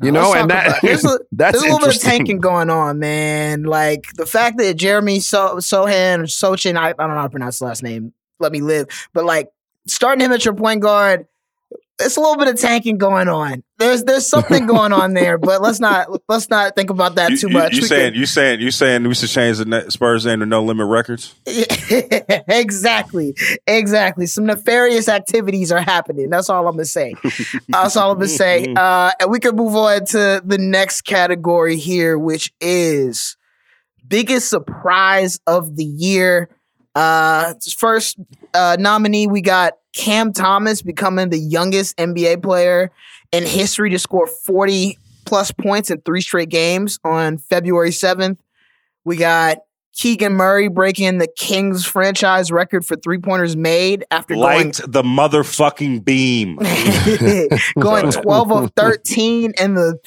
[0.02, 3.00] You know, and that there's a, that's there's a little bit of tanking going on,
[3.00, 3.64] man.
[3.64, 7.30] Like the fact that Jeremy so- Sohan or Sochin, I, I don't know how to
[7.30, 8.14] pronounce the last name.
[8.40, 9.52] Let me live, but like
[9.88, 11.28] starting him at your point guard
[12.06, 13.64] it's a little bit of tanking going on.
[13.82, 17.38] There's there's something going on there, but let's not let's not think about that you,
[17.38, 17.74] too much.
[17.74, 20.88] You, saying you saying you saying we should change the Spurs name to No Limit
[20.88, 21.34] Records?
[21.46, 24.28] exactly, exactly.
[24.28, 26.30] Some nefarious activities are happening.
[26.30, 27.16] That's all I'm gonna say.
[27.70, 28.72] That's all I'm gonna say.
[28.76, 33.36] Uh, and we can move on to the next category here, which is
[34.08, 36.50] biggest surprise of the year.
[36.94, 38.20] Uh, first
[38.54, 42.92] uh, nominee we got Cam Thomas becoming the youngest NBA player
[43.32, 48.38] in history to score 40 plus points in three straight games on February 7th.
[49.06, 49.60] We got
[49.94, 55.04] Keegan Murray breaking the Kings franchise record for three pointers made after Light going the
[55.04, 56.56] motherfucking beam.
[57.80, 60.00] going 12 of 13 in the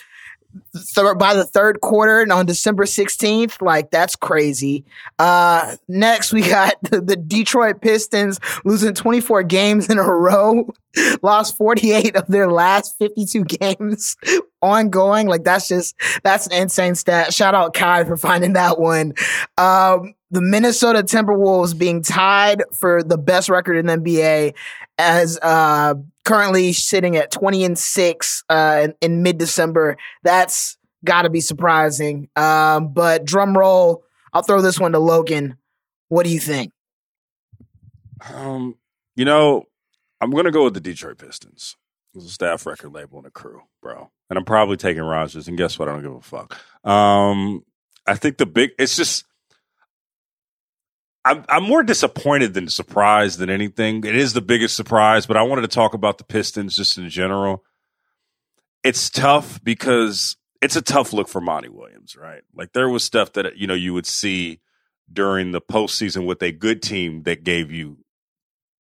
[0.73, 3.61] th- by the third quarter and on December 16th.
[3.63, 4.85] Like, that's crazy.
[5.19, 10.73] Uh, next, we got the, the Detroit Pistons losing 24 games in a row,
[11.23, 14.17] lost 48 of their last 52 games
[14.63, 15.27] ongoing.
[15.27, 17.33] Like, that's just, that's an insane stat.
[17.33, 19.15] Shout out Kai for finding that one.
[19.59, 24.55] Um, the Minnesota Timberwolves being tied for the best record in the NBA
[24.99, 25.95] as uh,
[26.25, 29.97] currently sitting at 20 and 6 uh, in, in mid December.
[30.25, 32.29] That's got to be surprising.
[32.35, 35.57] Um, but drum roll, I'll throw this one to Logan.
[36.09, 36.73] What do you think?
[38.33, 38.75] Um,
[39.15, 39.67] you know,
[40.21, 41.77] I'm going to go with the Detroit Pistons.
[42.17, 44.11] It's a staff record label and a crew, bro.
[44.31, 45.47] And I'm probably taking Raja's.
[45.47, 45.89] And guess what?
[45.89, 46.59] I don't give a fuck.
[46.85, 47.65] Um,
[48.05, 49.25] I think the big, it's just,
[51.25, 54.05] I'm I'm more disappointed than surprised than anything.
[54.05, 57.09] It is the biggest surprise, but I wanted to talk about the Pistons just in
[57.09, 57.65] general.
[58.83, 62.43] It's tough because it's a tough look for Monty Williams, right?
[62.55, 64.61] Like there was stuff that you know you would see
[65.11, 67.99] during the postseason with a good team that gave you,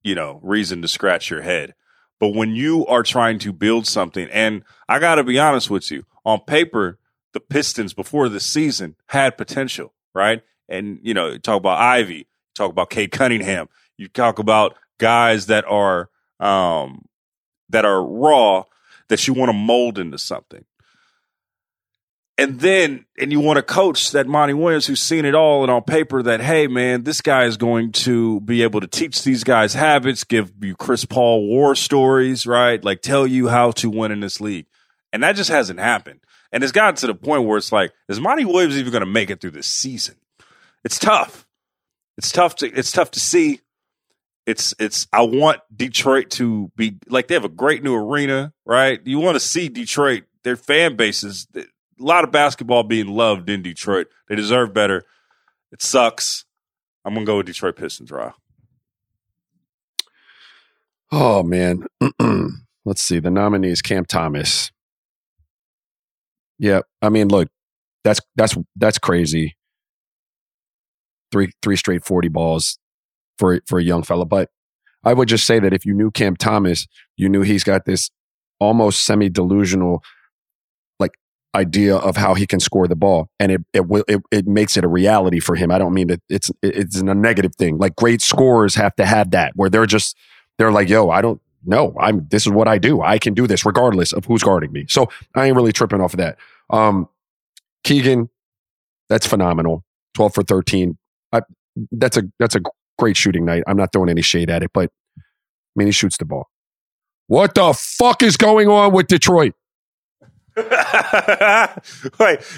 [0.02, 1.74] you know, reason to scratch your head.
[2.20, 5.90] But when you are trying to build something, and I got to be honest with
[5.90, 6.98] you, on paper,
[7.32, 10.42] the Pistons before the season had potential, right?
[10.68, 15.64] And you know, talk about Ivey, talk about Cade Cunningham, you talk about guys that
[15.66, 16.08] are
[16.40, 17.04] um,
[17.68, 18.64] that are raw
[19.08, 20.64] that you want to mold into something.
[22.36, 25.70] And then, and you want a coach that Monty Williams, who's seen it all and
[25.70, 29.44] on paper that, hey, man, this guy is going to be able to teach these
[29.44, 32.82] guys habits, give you Chris Paul war stories, right?
[32.82, 34.66] Like tell you how to win in this league.
[35.12, 36.20] And that just hasn't happened.
[36.50, 39.06] And it's gotten to the point where it's like, is Monty Williams even going to
[39.06, 40.16] make it through this season?
[40.82, 41.46] It's tough.
[42.16, 43.60] It's tough to, it's tough to see.
[44.46, 49.00] It's, it's, I want Detroit to be like, they have a great new arena, right?
[49.04, 51.64] You want to see Detroit, their fan bases, a
[51.98, 54.08] lot of basketball being loved in Detroit.
[54.28, 55.04] They deserve better.
[55.72, 56.44] It sucks.
[57.04, 58.32] I'm gonna go with Detroit Pistons, Raw.
[61.10, 61.86] Oh man.
[62.84, 63.18] Let's see.
[63.18, 64.70] The nominees Cam Thomas.
[66.58, 67.48] Yeah, I mean, look,
[68.04, 69.56] that's that's that's crazy.
[71.34, 72.78] Three three straight 40 balls
[73.38, 74.24] for for a young fella.
[74.24, 74.50] But
[75.02, 78.12] I would just say that if you knew Cam Thomas, you knew he's got this
[78.60, 80.04] almost semi delusional
[81.00, 81.10] like
[81.52, 84.76] idea of how he can score the ball, and it it will it, it makes
[84.76, 85.72] it a reality for him.
[85.72, 87.78] I don't mean that it's it's a negative thing.
[87.78, 90.16] Like great scorers have to have that, where they're just
[90.58, 93.02] they're like, yo, I don't know, I'm this is what I do.
[93.02, 94.86] I can do this regardless of who's guarding me.
[94.88, 96.38] So I ain't really tripping off of that.
[96.70, 97.08] Um,
[97.82, 98.30] Keegan,
[99.08, 99.84] that's phenomenal.
[100.14, 100.96] Twelve for thirteen.
[101.34, 101.40] I,
[101.92, 102.60] that's a that's a
[102.98, 103.64] great shooting night.
[103.66, 105.22] I'm not throwing any shade at it, but I
[105.76, 106.48] mean he shoots the ball.
[107.26, 109.54] What the fuck is going on with Detroit?
[110.56, 110.68] Wait,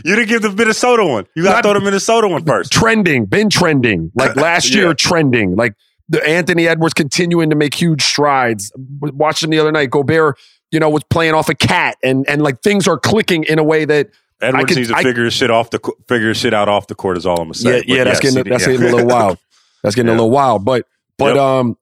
[0.05, 1.27] you didn't give the Minnesota one.
[1.35, 2.71] You got to throw the Minnesota one first.
[2.71, 4.13] Trending, been trending.
[4.15, 4.83] Like last yeah.
[4.83, 5.57] year, trending.
[5.57, 5.75] Like
[6.09, 8.71] the Anthony Edwards continuing to make huge strides.
[9.01, 10.39] Watching the other night, Gobert,
[10.71, 13.65] you know, was playing off a cat, and and like things are clicking in a
[13.65, 14.11] way that
[14.41, 17.17] Edwards could, needs to I, figure shit off the figure shit out off the court.
[17.17, 17.83] Is all I'm gonna say.
[17.87, 18.73] Yeah, yeah, that's getting that's yeah.
[18.73, 19.39] getting a little wild.
[19.83, 20.15] That's getting yeah.
[20.15, 20.87] a little wild, but
[21.19, 21.43] but yep.
[21.43, 21.79] um,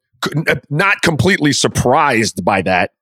[0.71, 2.93] not completely surprised by that.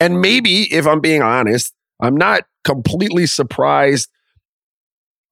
[0.00, 4.08] And maybe, if I'm being honest, I'm not completely surprised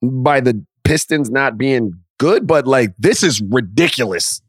[0.03, 4.41] by the Pistons not being good, but like this is ridiculous.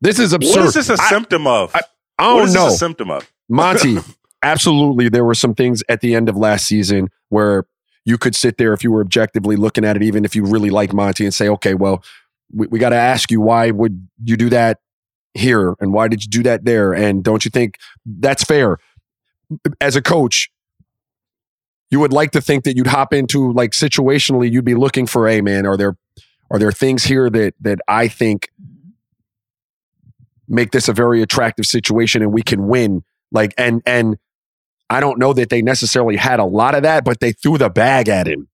[0.00, 0.58] This is absurd.
[0.58, 1.74] What is this a I, symptom of?
[1.74, 1.82] I,
[2.18, 2.66] I don't what is know.
[2.66, 3.30] a symptom of?
[3.48, 3.98] Monty,
[4.42, 5.08] absolutely.
[5.08, 7.64] There were some things at the end of last season where
[8.04, 10.70] you could sit there if you were objectively looking at it, even if you really
[10.70, 12.02] like Monty, and say, okay, well,
[12.52, 14.78] we, we got to ask you why would you do that
[15.34, 16.92] here and why did you do that there?
[16.92, 18.78] And don't you think that's fair?
[19.80, 20.50] As a coach,
[21.90, 25.28] you would like to think that you'd hop into like situationally you'd be looking for
[25.28, 25.94] a man are there
[26.50, 28.50] are there things here that that I think
[30.48, 34.16] make this a very attractive situation and we can win like and and
[34.92, 37.70] I don't know that they necessarily had a lot of that but they threw the
[37.70, 38.48] bag at him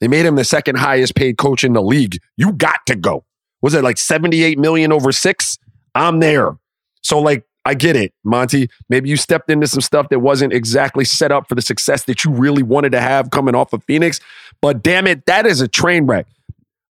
[0.00, 3.24] they made him the second highest paid coach in the league you got to go
[3.62, 5.58] was it like 78 million over 6
[5.94, 6.56] I'm there
[7.02, 8.70] so like I get it, Monty.
[8.88, 12.24] Maybe you stepped into some stuff that wasn't exactly set up for the success that
[12.24, 14.20] you really wanted to have coming off of Phoenix.
[14.62, 16.28] But damn it, that is a train wreck.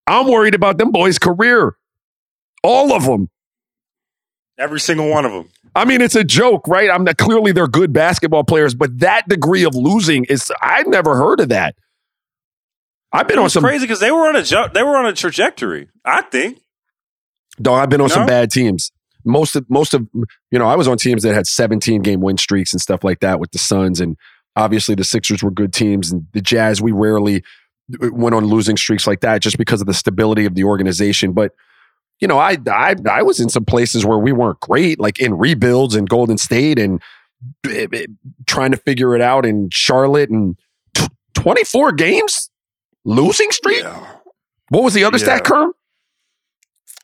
[0.07, 1.77] I'm worried about them boys' career.
[2.63, 3.31] All of them.
[4.59, 5.49] Every single one of them.
[5.75, 6.91] I mean, it's a joke, right?
[6.91, 11.17] I'm not clearly they're good basketball players, but that degree of losing is I've never
[11.17, 11.77] heard of that.
[13.13, 14.43] I've been on some crazy because they were on a
[14.73, 15.89] they were on a trajectory.
[16.05, 16.61] I think.
[17.59, 18.91] No, I've been on some bad teams
[19.27, 20.09] most of most of
[20.51, 23.21] you know I was on teams that had 17 game win streaks and stuff like
[23.21, 24.17] that with the Suns and
[24.55, 27.43] obviously the Sixers were good teams and the Jazz we rarely
[28.03, 31.33] uh, went on losing streaks like that just because of the stability of the organization
[31.33, 31.53] but
[32.21, 35.37] you know I I I was in some places where we weren't great like in
[35.37, 37.03] rebuilds in Golden State and
[37.67, 37.99] uh, uh,
[38.47, 40.57] trying to figure it out in Charlotte and
[41.35, 42.51] 24 games
[43.05, 44.07] losing streak yeah.
[44.71, 45.25] what was the other yeah.
[45.25, 45.73] stat Kerm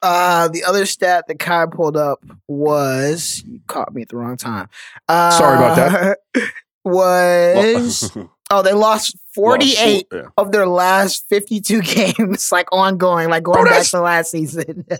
[0.03, 4.37] uh, the other stat that Kai pulled up was you caught me at the wrong
[4.37, 4.69] time.
[5.09, 6.19] Uh, Sorry about that.
[6.85, 8.11] Was
[8.51, 10.29] oh they lost forty eight yeah.
[10.37, 14.85] of their last fifty two games, like ongoing, like going Bro, back to last season.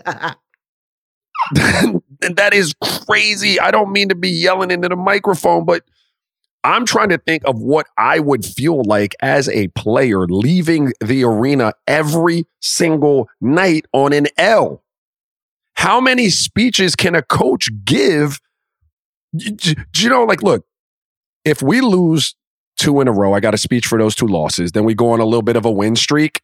[1.55, 2.73] that is
[3.05, 3.59] crazy.
[3.59, 5.83] I don't mean to be yelling into the microphone, but
[6.63, 11.25] I'm trying to think of what I would feel like as a player leaving the
[11.25, 14.81] arena every single night on an L.
[15.73, 18.39] How many speeches can a coach give?
[19.35, 20.65] Do you know, like, look,
[21.43, 22.35] if we lose
[22.77, 25.11] two in a row, I got a speech for those two losses, then we go
[25.11, 26.41] on a little bit of a win streak.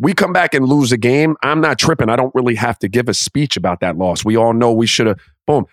[0.00, 1.36] We come back and lose a game.
[1.42, 2.08] I'm not tripping.
[2.08, 4.24] I don't really have to give a speech about that loss.
[4.24, 5.66] We all know we should have Boom.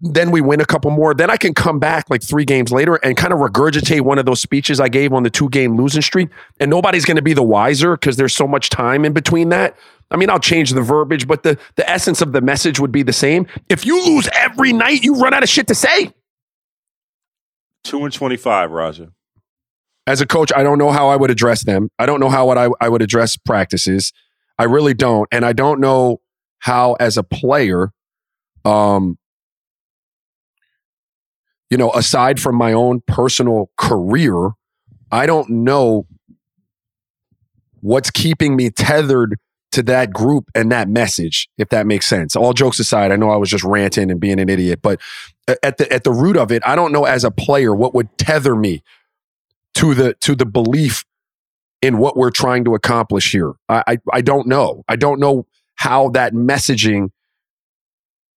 [0.00, 1.14] Then we win a couple more.
[1.14, 4.26] Then I can come back like three games later and kind of regurgitate one of
[4.26, 6.28] those speeches I gave on the two game losing streak.
[6.58, 9.76] And nobody's going to be the wiser because there's so much time in between that.
[10.10, 13.04] I mean, I'll change the verbiage, but the, the essence of the message would be
[13.04, 13.46] the same.
[13.68, 16.12] If you lose every night, you run out of shit to say.
[17.84, 19.12] Two and twenty-five, Raja.
[20.06, 21.88] as a coach, I don't know how I would address them.
[21.98, 24.12] I don't know how I, I would address practices.
[24.58, 25.28] I really don't.
[25.32, 26.20] And I don't know
[26.60, 27.90] how, as a player,
[28.64, 29.18] um,
[31.70, 34.50] you know, aside from my own personal career,
[35.10, 36.06] I don't know
[37.80, 39.36] what's keeping me tethered
[39.74, 42.36] to that group and that message, if that makes sense.
[42.36, 45.00] All jokes aside, I know I was just ranting and being an idiot, but
[45.64, 48.16] at the at the root of it, I don't know as a player what would
[48.16, 48.84] tether me
[49.74, 51.04] to the to the belief
[51.82, 53.54] in what we're trying to accomplish here.
[53.68, 54.84] I, I I don't know.
[54.88, 57.10] I don't know how that messaging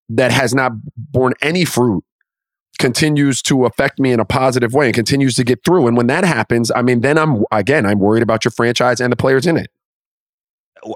[0.08, 2.06] that has not borne any fruit
[2.80, 5.88] continues to affect me in a positive way and continues to get through.
[5.88, 9.12] And when that happens, I mean, then I'm again I'm worried about your franchise and
[9.12, 9.70] the players in it.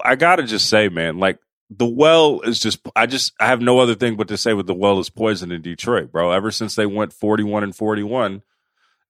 [0.04, 1.38] I gotta just say, man, like
[1.70, 2.80] the well is just.
[2.96, 5.52] I just I have no other thing but to say with the well is poison
[5.52, 6.30] in Detroit, bro.
[6.32, 8.42] Ever since they went forty-one and forty-one,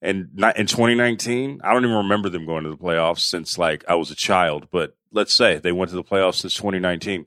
[0.03, 3.85] and not in 2019, I don't even remember them going to the playoffs since like
[3.89, 4.69] I was a child.
[4.71, 7.27] But let's say they went to the playoffs since 2019.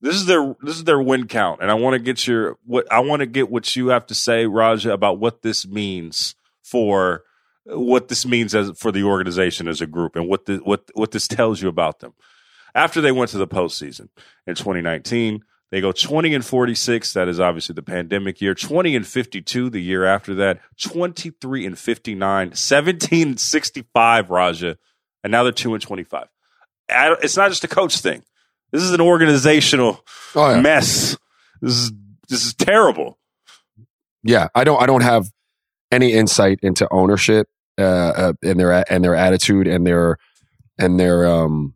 [0.00, 2.90] This is their this is their win count, and I want to get your what
[2.90, 7.22] I want to get what you have to say, Raja, about what this means for
[7.64, 11.12] what this means as for the organization as a group, and what the, what what
[11.12, 12.14] this tells you about them.
[12.74, 14.08] After they went to the postseason
[14.46, 17.12] in 2019, they go 20 and 46.
[17.14, 18.54] That is obviously the pandemic year.
[18.54, 20.60] 20 and 52 the year after that.
[20.82, 22.54] 23 and 59.
[22.54, 24.76] 17 and 65, Raja.
[25.24, 26.28] And now they're 2 and 25.
[26.88, 28.22] It's not just a coach thing.
[28.70, 30.04] This is an organizational
[30.34, 30.60] Oh yeah.
[30.60, 31.16] mess.
[31.60, 31.92] This is
[32.28, 33.18] this is terrible.
[34.22, 35.30] yeah, I don't I don't have
[35.90, 40.18] any insight into ownership uh, uh and their and their attitude and their
[40.78, 41.74] and their um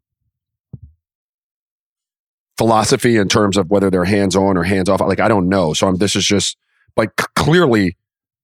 [2.59, 5.01] philosophy in terms of whether they're hands on or hands off.
[5.01, 5.73] Like I don't know.
[5.73, 6.57] So I'm, this is just
[6.97, 7.97] like clearly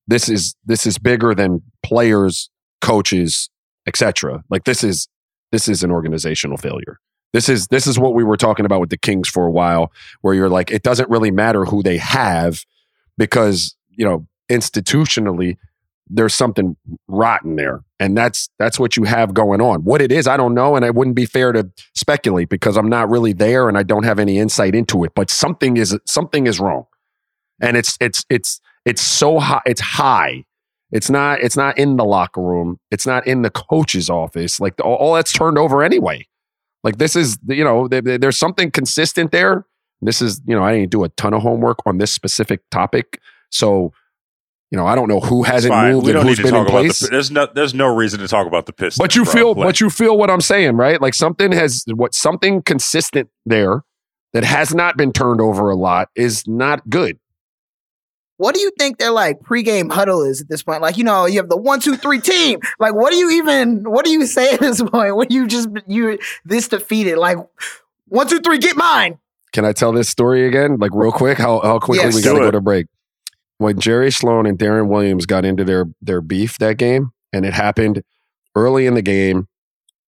[0.07, 3.51] this is this is bigger than players, coaches,
[3.87, 4.43] etc.
[4.51, 5.09] Like this is
[5.51, 6.99] this is an organizational failure.
[7.33, 9.93] This is this is what we were talking about with the Kings for a while,
[10.21, 12.65] where you're like, it doesn't really matter who they have
[13.17, 15.57] because you know institutionally
[16.15, 16.77] there's something
[17.09, 17.81] rotten there.
[17.99, 19.85] And that's that's what you have going on.
[19.85, 22.89] What it is i don't know and it wouldn't be fair to speculate because i'm
[22.89, 26.47] not really there and i don't have any insight into it but something is something
[26.47, 26.85] is wrong.
[27.61, 30.45] And it's it's it's it's so high it's high.
[30.91, 32.79] It's not it's not in the locker room.
[32.91, 34.61] It's not in the coach's office.
[34.61, 36.27] Like all, all that's turned over anyway.
[36.85, 39.65] Like this is you know there- there- there's something consistent there.
[40.03, 43.21] This is you know i didn't do a ton of homework on this specific topic.
[43.51, 43.93] So
[44.73, 45.93] you know i don't know who hasn't fine.
[45.93, 47.09] moved We and don't need to been in talk about place the.
[47.09, 48.99] There's no there's no reason to talk about the Pistons.
[48.99, 49.33] but you bro.
[49.33, 53.29] feel Like, but you feel what i'm saying right like something has what something consistent
[53.47, 53.83] there
[54.33, 57.19] that has not been turned over a lot is not good
[58.39, 60.83] What do you think their like pregame huddle is at this point?
[60.83, 62.59] Like, you know, you have the one, two, three team.
[62.81, 65.69] Like, what do you even what do you say at this point when you just
[65.87, 67.19] you this defeated?
[67.19, 67.37] Like,
[68.09, 69.19] one, two, three, get mine.
[69.53, 71.39] Can I tell this story again, like real quick?
[71.39, 72.15] How how quickly Yes.
[72.17, 72.87] we got to Do go to break?
[73.63, 77.53] When Jerry Sloan and Deron Williams got into their their beef that game, and it
[77.53, 78.03] happened
[78.57, 79.47] early in the game,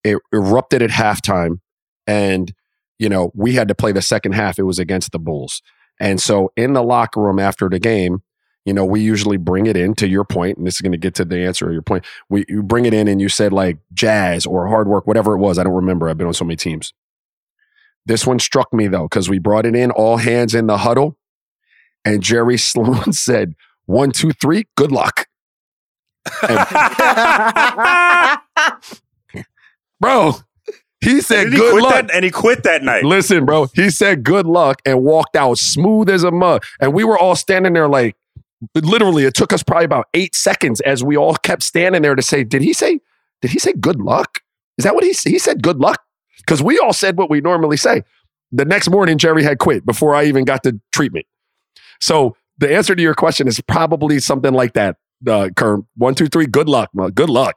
[0.03, 1.61] it erupted at halftime,
[2.05, 2.53] and
[2.99, 4.59] you know we had to play the second half.
[4.59, 5.62] It was against the Bulls,
[6.01, 8.25] and so in the locker room after the game,
[8.64, 10.99] you know we usually bring it in to your point, and this is going to
[10.99, 12.05] get to the answer of your point.
[12.29, 15.38] We you bring it in, and you said like jazz or hard work, whatever it
[15.38, 15.61] was.
[15.61, 16.09] I don't remember.
[16.09, 16.93] I've been on so many teams.
[18.05, 21.17] This one struck me though, because we brought it in, all hands in the huddle.
[22.05, 23.55] And Jerry Sloan said,
[23.87, 25.27] one, two, three, good luck.
[30.01, 30.35] Bro,
[31.01, 31.93] he said, he good luck.
[31.93, 33.05] that, and he quit that night.
[33.05, 36.64] Listen, bro, he said good luck and walked out smooth as a mug.
[36.81, 38.17] And we were all standing there like,
[38.75, 42.23] literally, it took us probably about eight seconds as we all kept standing there to
[42.23, 43.01] say, did he say,
[43.43, 44.40] did he say good luck?
[44.79, 45.31] Is that what he said?
[45.31, 46.01] He said good luck?
[46.38, 48.03] Because we all said what we normally say.
[48.53, 51.27] The next morning, Jerry had quit before I even got the treatment.
[52.00, 55.87] So the answer to your question is probably something like that, uh, Kerm.
[55.96, 56.90] One, two, three, good luck.
[56.94, 57.11] man.
[57.11, 57.57] Good luck.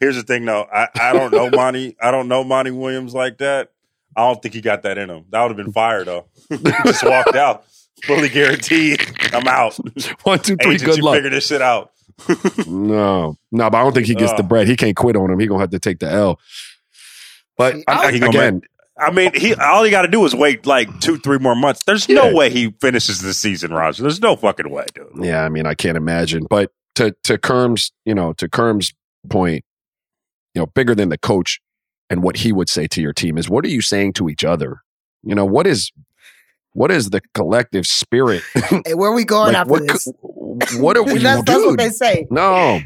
[0.00, 0.66] Here's the thing, though.
[0.72, 1.96] I, I don't know Monty.
[2.00, 3.70] I don't know Monty Williams like that.
[4.16, 5.24] I don't think he got that in him.
[5.30, 6.26] That would have been fire, though.
[6.48, 7.64] he just walked out,
[8.04, 9.00] fully guaranteed.
[9.32, 9.78] I'm out.
[10.24, 11.14] One, two, three, Agents, good you luck.
[11.14, 11.90] figure this shit out.
[12.66, 14.68] No, no, but I don't think he gets the bread.
[14.68, 15.38] He can't quit on him.
[15.38, 16.38] He gonna have to take the L.
[17.56, 18.62] But I- I- I- He gonna again,
[19.02, 21.82] I mean, he all he got to do is wait like two, three more months.
[21.84, 22.16] There's Yeah.
[22.16, 24.02] no way he finishes the season, Raja.
[24.02, 25.10] There's no fucking way, dude.
[25.20, 26.46] Yeah, I mean, I can't imagine.
[26.48, 28.92] But to to Kerm's, you know, to Kerm's
[29.28, 29.64] point,
[30.54, 31.60] you know, bigger than the coach
[32.10, 34.44] and what he would say to your team is what are you saying to each
[34.44, 34.82] other?
[35.22, 35.90] You know, what is
[36.74, 38.42] what is the collective spirit?
[38.86, 40.08] Hey, where are we going Like, after what, this?
[40.78, 42.26] what are we that's, that's what they say.
[42.30, 42.80] No.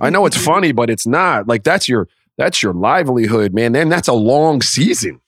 [0.00, 1.48] I know it's funny, but it's not.
[1.48, 3.72] Like that's your that's your livelihood, man.
[3.72, 5.20] Then that's a long season.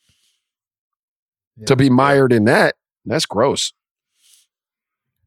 [1.67, 2.75] To be mired in that,
[3.05, 3.73] that's gross.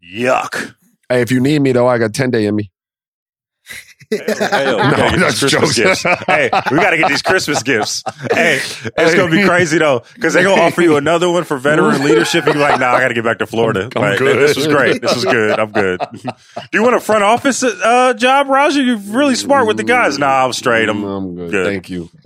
[0.03, 0.75] Yuck.
[1.09, 2.71] Hey, if you need me though, I got 10 day in me.
[4.09, 6.03] Hey, yo, gotta No, get these that's Christmas jokes.
[6.03, 6.23] gifts.
[6.27, 8.03] hey, we got to get these Christmas gifts.
[8.31, 8.55] Hey,
[8.97, 12.45] it's gonna be crazy though, because they're gonna offer you another one for veteran leadership.
[12.45, 13.89] And you're like, nah, I got to get back to Florida.
[13.95, 14.37] I'm Like, good.
[14.37, 15.01] This was great.
[15.01, 15.59] This was good.
[15.59, 15.99] I'm good.
[16.13, 16.19] Do
[16.73, 18.81] you want a front office uh, job, Raja?
[18.81, 20.17] You're really smart with the guys.
[20.17, 20.87] Nah, I'm straight.
[20.87, 21.03] I'm.
[21.03, 21.51] I'm good.
[21.51, 21.65] good.
[21.65, 22.09] Thank you.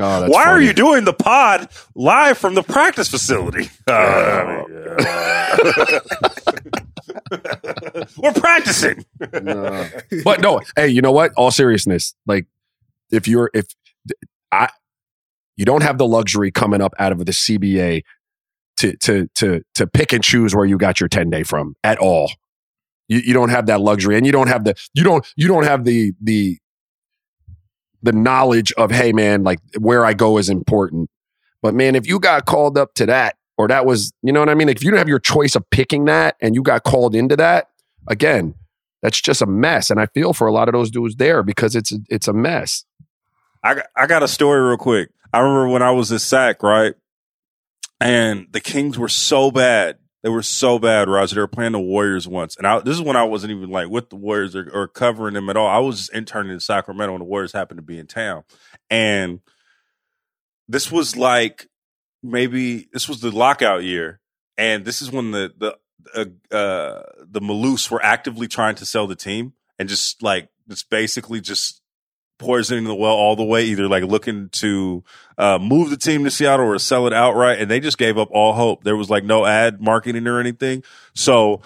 [0.00, 3.68] Oh, that's Why are you doing the pod live from the practice facility?
[3.86, 4.86] Uh, I mean,
[6.76, 6.80] uh,
[8.18, 9.04] We're practicing.
[9.42, 9.88] No.
[10.24, 11.32] but no, hey, you know what?
[11.34, 12.46] All seriousness, like
[13.10, 13.66] if you're if
[14.52, 14.68] I
[15.56, 18.02] you don't have the luxury coming up out of the CBA
[18.78, 21.98] to to to to pick and choose where you got your 10 day from at
[21.98, 22.30] all.
[23.08, 25.64] You you don't have that luxury and you don't have the you don't you don't
[25.64, 26.58] have the the
[28.02, 31.10] the knowledge of hey man like where I go is important.
[31.60, 34.48] But man, if you got called up to that or that was, you know what
[34.48, 34.68] I mean?
[34.68, 37.36] Like if you don't have your choice of picking that and you got called into
[37.36, 37.68] that,
[38.06, 38.54] again,
[39.02, 39.90] that's just a mess.
[39.90, 42.84] And I feel for a lot of those dudes there because it's it's a mess.
[43.62, 45.10] I I got a story real quick.
[45.32, 46.94] I remember when I was at SAC, right?
[48.00, 49.98] And the Kings were so bad.
[50.22, 51.34] They were so bad, Raja.
[51.34, 52.56] They were playing the Warriors once.
[52.56, 55.34] And I, this is when I wasn't even like with the Warriors or, or covering
[55.34, 55.66] them at all.
[55.66, 58.44] I was just interning in Sacramento and the Warriors happened to be in town.
[58.90, 59.40] And
[60.68, 61.68] this was like
[62.22, 64.20] maybe this was the lockout year.
[64.56, 65.78] And this is when the, the,
[66.14, 70.82] uh, uh, the Maloofs were actively trying to sell the team and just like, it's
[70.82, 71.80] basically just
[72.38, 75.04] poisoning the well all the way, either like looking to
[75.36, 77.58] uh, move the team to Seattle or sell it outright.
[77.60, 78.84] And they just gave up all hope.
[78.84, 80.82] There was like no ad marketing or anything.
[81.14, 81.62] So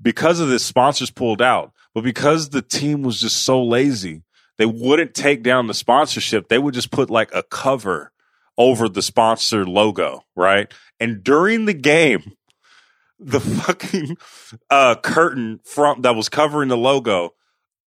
[0.00, 1.72] because of this, sponsors pulled out.
[1.94, 4.22] But because the team was just so lazy,
[4.58, 6.48] they wouldn't take down the sponsorship.
[6.48, 8.09] They would just put like a cover
[8.60, 10.70] over the sponsor logo, right?
[11.00, 12.34] And during the game,
[13.18, 14.16] the fucking
[14.68, 17.30] uh, curtain from that was covering the logo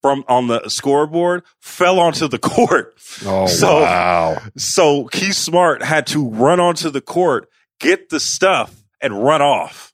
[0.01, 2.95] from on the scoreboard fell onto the court.
[3.25, 4.37] Oh So- wow.
[4.57, 7.47] So Keith Smart had to run onto the court,
[7.79, 9.93] get the stuff, and run off.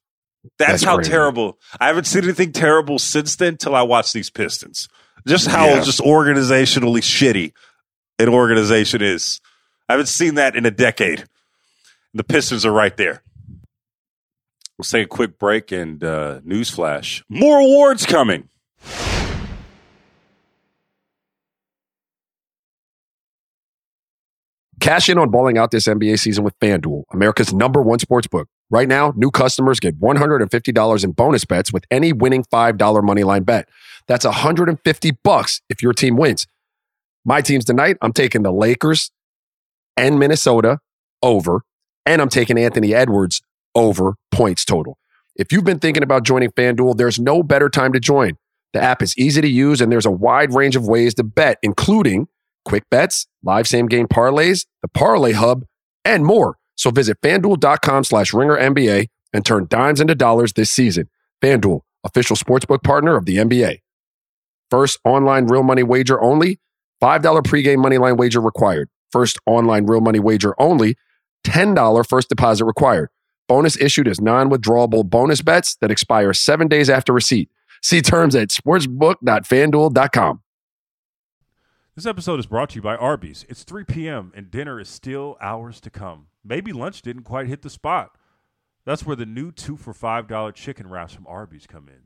[0.57, 1.11] That's, That's how crazy.
[1.11, 1.59] terrible.
[1.81, 4.87] I haven't seen anything terrible since then till I watched these Pistons.
[5.27, 5.83] Just how Yeah.
[5.83, 7.51] just organizationally shitty
[8.17, 9.41] an organization is.
[9.89, 11.25] I haven't seen that in a decade.
[12.13, 13.23] The Pistons are right there.
[14.77, 17.23] Let's take a quick break and uh, newsflash.
[17.27, 18.47] More awards coming.
[24.79, 28.47] Cash in on balling out this NBA season with FanDuel, America's number one sports book.
[28.69, 33.67] Right now, new customers get $150 in bonus bets with any winning $5 moneyline bet.
[34.07, 36.45] That's 150 bucks if your team wins.
[37.25, 39.11] My teams tonight, I'm taking the Lakers
[39.99, 40.79] and Minnesota
[41.21, 41.63] over,
[42.05, 43.41] and I'm taking Anthony Edwards
[43.75, 44.97] over points total.
[45.35, 48.37] If you've been thinking about joining FanDuel, there's no better time to join.
[48.73, 51.57] The app is easy to use, and there's a wide range of ways to bet,
[51.61, 52.27] including
[52.65, 55.65] quick bets, live same game parlays, the parlay hub,
[56.05, 56.57] and more.
[56.75, 61.09] So visit fanduel.com slash ringer NBA and turn dimes into dollars this season.
[61.41, 63.79] FanDuel, official sportsbook partner of the NBA.
[64.71, 66.59] First online real money wager only,
[67.01, 68.89] $5 pregame moneyline wager required.
[69.11, 70.95] First online real money wager only,
[71.45, 73.09] $10 first deposit required.
[73.47, 77.49] Bonus issued as non withdrawable bonus bets that expire seven days after receipt.
[77.81, 80.41] See terms at sportsbook.fanduel.com.
[81.95, 83.45] This episode is brought to you by Arby's.
[83.49, 84.31] It's 3 p.m.
[84.35, 86.27] and dinner is still hours to come.
[86.45, 88.17] Maybe lunch didn't quite hit the spot.
[88.85, 92.03] That's where the new two for $5 chicken wraps from Arby's come in.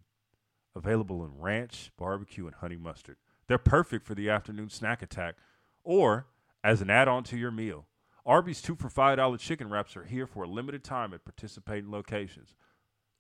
[0.76, 3.18] Available in ranch, barbecue, and honey mustard.
[3.48, 5.36] They're perfect for the afternoon snack attack
[5.84, 6.28] or
[6.64, 7.88] as an add on to your meal.
[8.26, 12.56] Arby's two for $5 chicken wraps are here for a limited time at participating locations.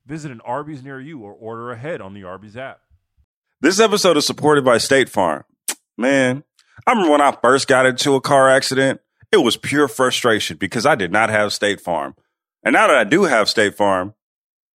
[0.06, 2.82] Visit an Arby's near you or order ahead on the Arby's app.
[3.60, 5.44] This episode is supported by State Farm.
[5.98, 6.44] Man,
[6.86, 10.86] I remember when I first got into a car accident, it was pure frustration because
[10.86, 12.16] I did not have State Farm.
[12.64, 14.14] And now that I do have State Farm,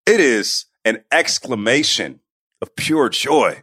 [0.06, 2.20] it is an exclamation
[2.60, 3.62] of pure joy.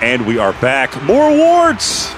[0.00, 1.02] And we are back.
[1.02, 2.12] More awards.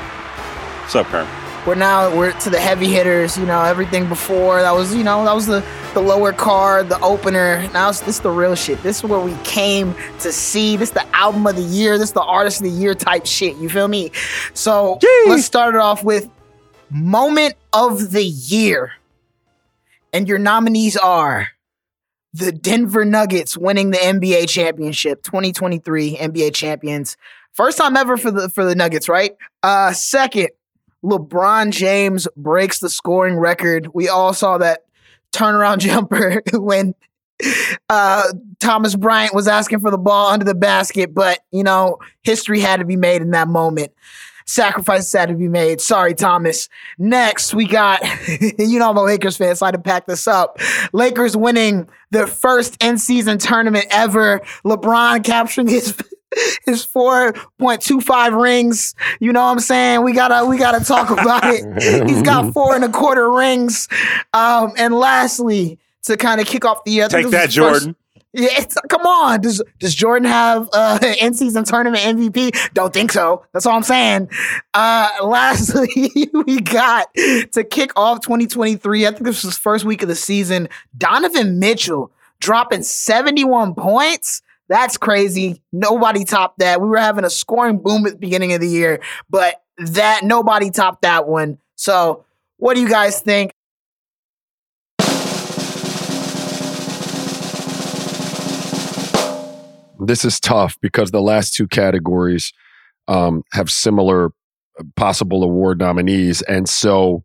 [0.83, 1.27] What's up, Kerm?
[1.67, 3.39] We're now we're to the heavy hitters.
[3.39, 5.65] You know, everything before that was you know that was the
[5.95, 7.67] the lower card, the opener.
[7.73, 8.83] Now it's, this is the real shit.
[8.83, 10.77] This is where we came to see.
[10.77, 11.97] This is the album of the year.
[11.97, 13.57] This is the artist of the year type shit.
[13.57, 14.13] You feel me?
[14.53, 16.29] So let's start it off with
[16.91, 18.93] moment of the year,
[20.13, 21.49] and your nominees are
[22.33, 27.17] the Denver Nuggets winning the NBA championship, 2023 NBA champions.
[27.61, 29.37] First time ever for the for the Nuggets, right?
[29.63, 30.49] Uh second,
[31.05, 33.89] LeBron James breaks the scoring record.
[33.93, 34.87] We all saw that
[35.35, 36.95] turnaround jumper when
[37.91, 42.61] uh, Thomas Bryant was asking for the ball under the basket, but you know, history
[42.61, 43.93] had to be made in that moment.
[44.47, 45.83] Sacrifices had to be made.
[45.83, 46.67] Sorry, Thomas.
[46.99, 48.01] Next, we got,
[48.59, 50.59] you know, I'm a Lakers fan, so I had to pack this up.
[50.95, 54.41] Lakers winning their first in season tournament ever.
[54.65, 55.95] LeBron capturing his
[56.65, 58.95] his 4.25 rings.
[59.21, 60.05] You know what I'm saying?
[60.05, 62.09] We gotta we gotta talk about it.
[62.09, 63.89] He's got four and a quarter rings.
[64.33, 67.95] Um, and lastly, to kind of kick off the year, Take that, Jordan.
[68.33, 69.41] yeah, it's, come on.
[69.41, 72.73] Does does Jordan have uh in season tournament MVP?
[72.75, 73.45] Don't think so.
[73.53, 74.31] That's all I'm saying.
[74.73, 79.07] Uh lastly, we got to kick off 2023.
[79.07, 80.69] I think this was first week of the season.
[80.97, 84.43] Donovan Mitchell dropping 71 points.
[84.71, 85.61] That's crazy.
[85.73, 86.81] Nobody topped that.
[86.81, 90.71] We were having a scoring boom at the beginning of the year, but that nobody
[90.71, 91.59] topped that one.
[91.75, 92.25] So,
[92.57, 93.53] what do you guys think?
[100.07, 102.53] this is tough because the last two categories
[103.09, 104.27] um, have similar
[104.79, 106.43] uh, possible award nominees.
[106.43, 107.25] And so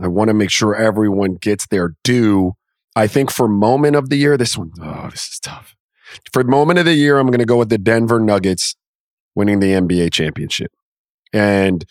[0.00, 2.54] I want to make sure everyone gets their due.
[2.94, 5.74] I think for moment of the year, this one, oh, this is tough.
[6.32, 8.76] For the moment of the year, I'm going to go with the Denver Nuggets
[9.34, 10.72] winning the NBA championship.
[11.32, 11.84] And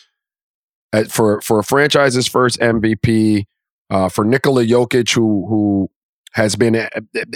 [0.94, 3.46] uh, for for a franchise's first MVP,
[3.90, 5.92] uh, for Nikola Jokic, who who
[6.34, 6.74] has been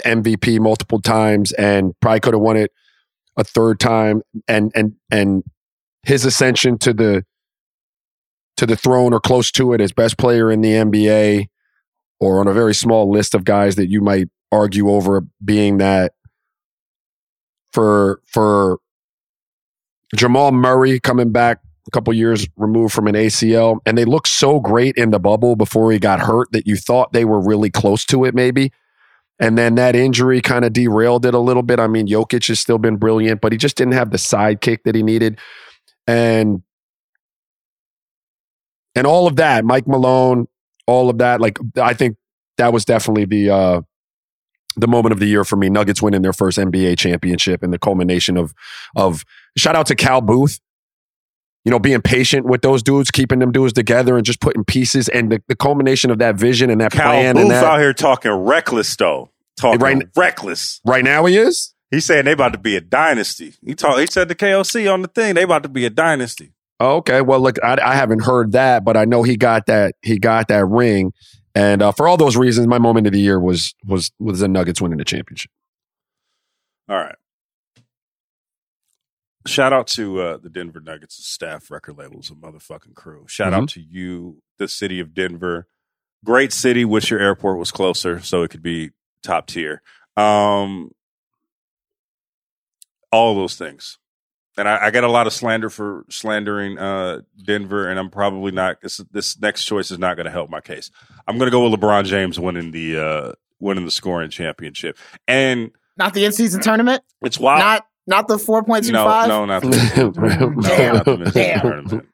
[0.04, 2.70] MVP multiple times and probably could have won it
[3.36, 5.44] a third time, and and and
[6.02, 7.24] his ascension to the
[8.56, 11.46] to the throne or close to it as best player in the NBA,
[12.18, 16.12] or on a very small list of guys that you might argue over being that
[17.72, 18.78] for for
[20.16, 24.60] Jamal Murray coming back a couple years removed from an ACL, and they looked so
[24.60, 28.04] great in the bubble before he got hurt that you thought they were really close
[28.06, 28.72] to it, maybe.
[29.38, 31.80] And then that injury kind of derailed it a little bit.
[31.80, 34.94] I mean, Jokic has still been brilliant, but he just didn't have the sidekick that
[34.94, 35.38] he needed.
[36.06, 36.62] And
[38.94, 40.46] and all of that, Mike Malone,
[40.86, 42.16] all of that, like I think
[42.58, 43.80] that was definitely the uh
[44.80, 45.68] the moment of the year for me.
[45.68, 48.52] Nuggets winning their first NBA championship and the culmination of
[48.96, 49.24] of
[49.56, 50.58] shout out to Cal Booth.
[51.64, 55.08] You know, being patient with those dudes, keeping them dudes together, and just putting pieces
[55.10, 57.34] and the, the culmination of that vision and that Cal plan.
[57.34, 59.30] Booth and that, out here talking reckless though.
[59.58, 60.80] Talking Right- reckless.
[60.86, 61.74] right now, he is.
[61.90, 63.54] He's saying they about to be a dynasty.
[63.62, 66.52] He talk, He said the KOC on the thing they about to be a dynasty.
[66.80, 67.20] Okay.
[67.20, 69.96] Well, look, I, I haven't heard that, but I know he got that.
[70.00, 71.12] He got that ring,
[71.54, 74.48] and uh, for all those reasons, my moment of the year was was was the
[74.48, 75.50] Nuggets winning the championship.
[76.88, 77.16] All right.
[79.46, 83.24] Shout out to uh, the Denver Nuggets staff record labels, a motherfucking crew.
[83.26, 85.66] Shout out to you, the city of Denver.
[86.24, 86.84] Great city.
[86.84, 88.90] Wish your airport was closer so it could be
[89.22, 89.80] top tier.
[90.16, 90.90] Um,
[93.10, 93.98] all those things.
[94.58, 98.50] And I, I get a lot of slander for slandering uh, Denver, and I'm probably
[98.52, 98.80] not.
[98.82, 100.90] This this next choice is not going to help my case.
[101.26, 104.98] I'm going to go with LeBron James winning the uh, winning the scoring championship,
[105.28, 107.02] and Not the in season tournament?
[107.22, 107.60] it's wild.
[107.60, 108.90] Not not the 4.25?
[108.90, 109.68] No, no, not the
[110.56, 110.94] No, Damn.
[110.94, 111.60] not the Michigan Damn.
[111.60, 112.08] tournament.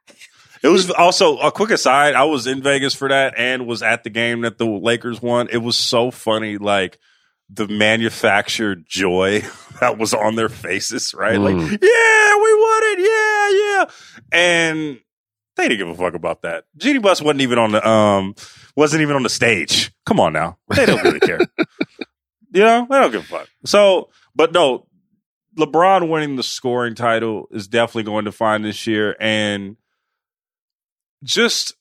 [0.62, 2.14] It was also a quick aside.
[2.14, 5.48] I was in Vegas for that and was at the game that the Lakers won.
[5.50, 6.98] It was so funny, like
[7.48, 9.40] the manufactured joy
[9.80, 11.38] that was on their faces, right?
[11.38, 11.70] Like, Mm.
[11.70, 13.84] yeah, we won it, yeah, yeah,
[14.32, 15.00] and
[15.56, 16.64] they didn't give a fuck about that.
[16.76, 18.34] Jeanie Buss wasn't even on the um,
[18.74, 19.92] wasn't even on the stage.
[20.04, 21.38] Come on now, they don't really care.
[22.52, 23.48] you know, they don't give a fuck.
[23.64, 24.86] So, but no,
[25.56, 29.76] LeBron winning the scoring title is definitely going to find this year, and
[31.22, 31.74] just.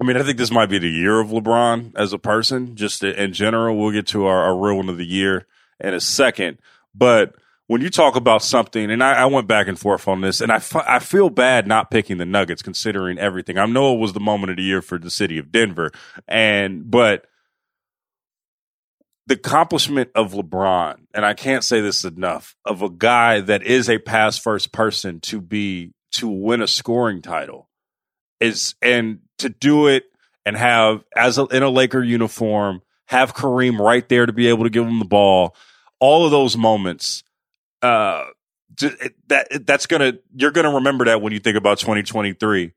[0.00, 3.04] I mean, I think this might be the year of LeBron as a person, just
[3.04, 3.76] in general.
[3.76, 5.46] We'll get to our, our real one of the year
[5.78, 6.58] in a second.
[6.94, 7.36] But
[7.66, 10.52] when you talk about something, and I, I went back and forth on this, and
[10.52, 13.56] I, feel bad not picking the Nuggets considering everything.
[13.56, 15.92] I know it was the moment of the year for the city of Denver,
[16.28, 17.26] and but
[19.26, 23.88] the accomplishment of LeBron, and I can't say this enough, of a guy that is
[23.88, 27.68] a pass first person to be to win a scoring title
[28.40, 30.04] is and to do it
[30.44, 34.64] and have as a, in a Laker uniform, have Kareem right there to be able
[34.64, 35.54] to give him the ball.
[36.00, 37.22] All of those moments,
[37.82, 38.24] uh,
[39.28, 42.72] that that's gonna you're gonna remember that when you think about 2023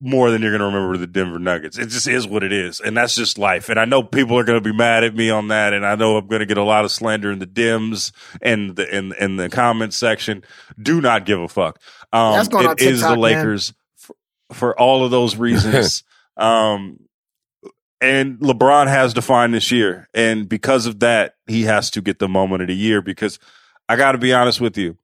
[0.00, 1.78] more than you're going to remember the Denver Nuggets.
[1.78, 2.80] It just is what it is.
[2.80, 3.68] And that's just life.
[3.68, 5.72] And I know people are going to be mad at me on that.
[5.72, 8.12] And I know I'm going to get a lot of slander in the dims
[8.42, 10.44] and the, in, in the comments section.
[10.80, 11.80] Do not give a fuck.
[12.12, 13.74] Um, That's going on it is the TikTok, man.
[14.52, 16.04] For, all of those reasons.
[16.36, 17.00] um,
[18.00, 20.08] and LeBron has defined this year.
[20.14, 23.38] And because of that, he has to get the moment of the year because
[23.88, 24.96] I got to be honest with you.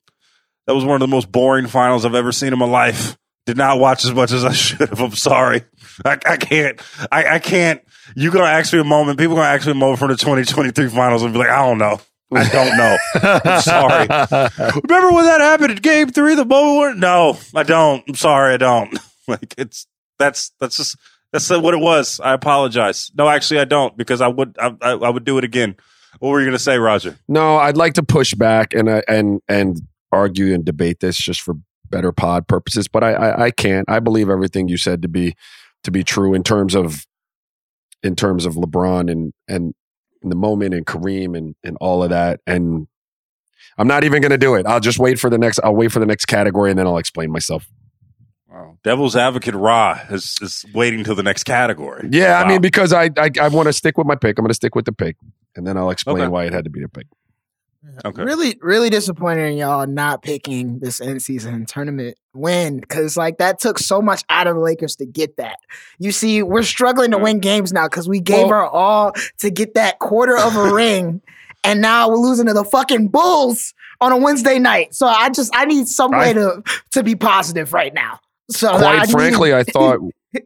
[0.67, 3.17] That was one of the most boring finals I've ever seen in my life.
[3.45, 5.01] Did not watch as much as I should have.
[5.01, 5.65] I'm sorry.
[6.05, 6.81] I, I can't.
[7.11, 7.83] I, I can't.
[8.15, 9.19] You're gonna ask me a moment.
[9.19, 11.79] People gonna ask me a moment from the 2023 finals and be like, I don't
[11.79, 12.01] know.
[12.35, 12.97] I don't know.
[13.45, 14.07] I'm sorry.
[14.89, 16.35] Remember when that happened in Game Three?
[16.35, 18.03] The moment no, I don't.
[18.09, 18.55] I'm sorry.
[18.55, 18.99] I don't.
[19.29, 19.87] Like it's
[20.19, 20.97] that's that's just
[21.33, 22.19] that's what it was.
[22.19, 23.11] I apologize.
[23.15, 25.77] No, actually, I don't because I would I, I, I would do it again.
[26.19, 27.17] What were you gonna say, Raja?
[27.29, 31.41] No, I'd like to push back and uh, and and argue and debate this just
[31.41, 31.55] for
[31.89, 33.89] better pod purposes, but I, I I can't.
[33.89, 35.35] I believe everything you said to be
[35.85, 37.07] to be true in terms of
[38.03, 39.75] in terms of LeBron and and
[40.23, 42.41] the moment and Kareem and and all of that.
[42.47, 42.89] And
[43.79, 44.67] I'm not even going to do it.
[44.67, 45.61] I'll just wait for the next.
[45.65, 47.69] I'll wait for the next category and then I'll explain myself.
[48.53, 48.77] Wow.
[48.85, 52.09] Devil's Advocate Ra is, is waiting till the next category.
[52.13, 54.39] Yeah, I mean because I I, I want to stick with my pick.
[54.39, 55.17] I'm going to stick with the pick,
[55.57, 56.29] and then I'll explain Okay.
[56.29, 57.07] why it had to be a pick.
[58.05, 58.23] Okay.
[58.23, 63.59] Really, really disappointed in y'all not picking this end season tournament win because like that
[63.59, 65.57] took so much out of the Lakers to get that.
[65.99, 69.51] You see, we're struggling to win games now because we gave Well- our all to
[69.51, 71.23] get that quarter of a ring,
[71.65, 74.95] and now we're losing to the fucking Bulls on a Wednesday night.
[74.95, 78.21] So I just I need some way I- to to be positive right now.
[78.51, 79.99] So Quite need- frankly, I thought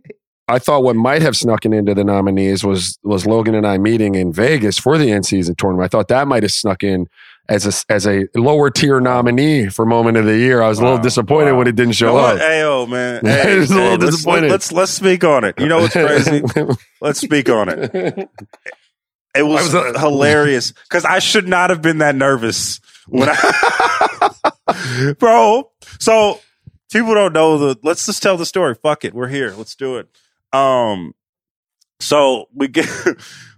[0.49, 3.78] I thought what might have snuck in into the nominees was was Logan and I
[3.78, 5.86] meeting in Vegas for the end season tournament.
[5.86, 7.09] I thought that might have snuck in
[7.49, 10.62] as a as a lower tier nominee for moment of the year.
[10.62, 11.03] I was a little Wow.
[11.03, 11.59] disappointed Wow.
[11.59, 12.38] when it didn't You know show up.
[12.38, 13.22] Hey, yo, man.
[13.26, 14.51] I Hey, was a little hey, let's, disappointed.
[14.51, 15.59] let's let's speak on it.
[15.59, 16.42] You know what's crazy?
[17.01, 18.28] let's speak on it.
[19.34, 24.32] It was, was, uh, hilarious because I should not have been that nervous when I,
[25.18, 25.70] bro.
[25.99, 26.40] So
[26.93, 27.78] people don't know the.
[27.82, 28.74] Let's just tell the story.
[28.74, 29.53] Fuck it, we're here.
[29.57, 30.09] Let's do it.
[30.53, 31.14] Um,
[32.01, 32.89] so we get.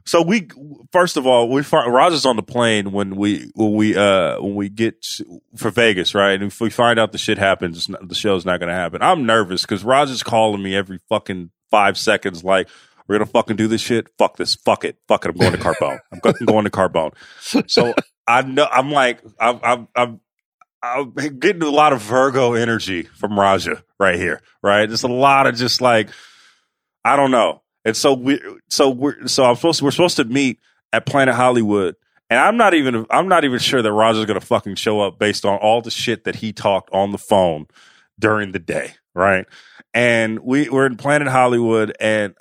[0.09, 0.49] So we
[0.91, 4.55] first of all we find Raja's on the plane when we when we uh when
[4.55, 8.09] we get to- for Vegas right and if we find out the shit happens not,
[8.09, 12.43] the show's not gonna happen I'm nervous because Raja's calling me every fucking five seconds
[12.43, 12.70] like
[13.07, 15.59] we're gonna fucking do this shit fuck this fuck it fuck it I'm going to
[15.59, 17.12] Carbone I'm going to Carbone
[17.70, 17.93] so
[18.26, 20.20] I know I'm like I'm I'm, I'm
[20.83, 24.89] I'm getting a lot of Virgo energy from Raja right here, right?
[24.89, 26.09] Just a lot of just like
[27.05, 27.62] I don't know.
[27.85, 30.61] And so we so we're so I'm supposed to, we're supposed to meet
[30.93, 31.97] at Planet Hollywood.
[32.31, 35.45] And I'm not even I'm not even sure that Raja's gonna fucking show up based
[35.45, 37.66] on all the shit that he talked on the phone
[38.18, 39.47] during the day, right?
[39.95, 42.35] And we we're in Planet Hollywood and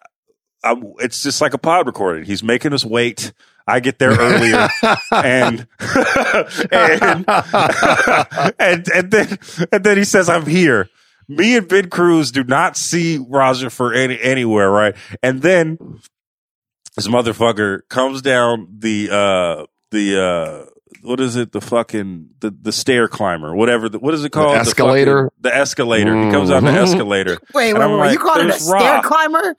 [0.73, 2.23] i it's just like a pod recording.
[2.25, 3.33] He's making us wait.
[3.69, 4.67] I get there earlier
[5.11, 5.67] and
[6.71, 7.25] and,
[8.59, 9.37] and and then
[9.71, 10.89] and then he says I'm here.
[11.27, 14.95] Me and Ben Cruz do not see Raja for any anywhere, right?
[15.21, 15.77] And then
[16.95, 20.65] this motherfucker comes down the uh the uh
[21.03, 21.51] what is it?
[21.51, 23.87] The fucking the, the stair climber, whatever.
[23.89, 24.55] The, what is it called?
[24.55, 25.25] The escalator?
[25.25, 26.25] fucking- The, escalator.
[26.25, 26.83] He comes down the Mhm.
[26.83, 27.37] escalator.
[27.53, 29.03] wait, And wait, wait, like, you call it a there's stair Rob.
[29.03, 29.55] climber?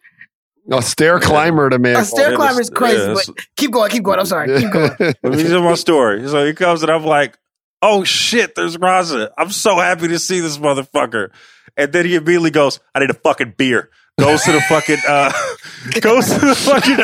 [0.70, 1.92] A stair climber to me.
[1.92, 2.98] A stair climber is crazy.
[2.98, 4.18] yeah, but keep going, keep going.
[4.18, 4.60] I'm sorry.
[4.60, 4.90] Keep going.
[4.98, 6.28] Let me tell my story.
[6.28, 7.38] So he comes and I'm like,
[7.80, 9.32] oh shit, there's Raja.
[9.38, 11.30] I'm so happy to see this motherfucker.
[11.76, 13.90] And then he immediately goes, I need a fucking beer.
[14.18, 15.32] Goes to the fucking, uh,
[16.00, 16.96] goes to the fucking,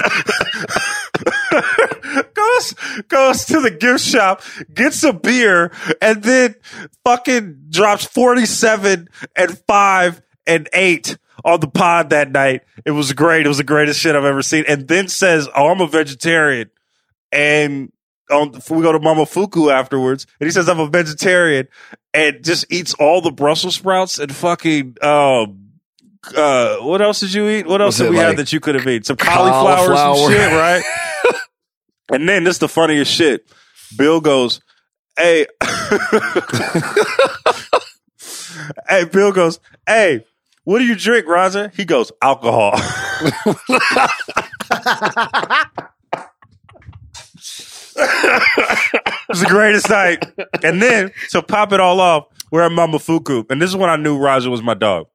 [2.35, 2.75] goes,
[3.09, 4.43] goes to the gift shop,
[4.73, 5.71] gets a beer,
[6.03, 6.57] and then
[7.05, 12.63] fucking drops 47 and 5 and 8 on the pod that night.
[12.85, 13.47] It was great.
[13.47, 14.65] It was the greatest shit I've ever seen.
[14.69, 16.71] And then says, oh, I'm a vegetarian
[17.35, 17.93] and
[18.31, 21.69] on we go to Momofuku afterwards, and he says I'm a vegetarian,
[22.15, 24.97] and just eats all the Brussels sprouts and fucking.
[25.03, 25.61] Um,
[26.35, 27.67] uh, what else did you eat?
[27.67, 29.05] What else did we have that you could have eaten?
[29.05, 30.83] Some cauliflower, or some shit, right?
[32.13, 33.47] and then this is the funniest shit.
[33.97, 34.61] Bill goes,
[35.17, 35.47] "Hey."
[38.89, 40.25] Hey, Bill goes, Hey,
[40.65, 41.71] what do you drink, Raja?
[41.75, 42.73] He goes, Alcohol.
[47.97, 50.25] it's the greatest night.
[50.63, 53.51] And then to pop it all off, we're at Momofuku.
[53.51, 55.07] And this is when I knew Raja was my dog.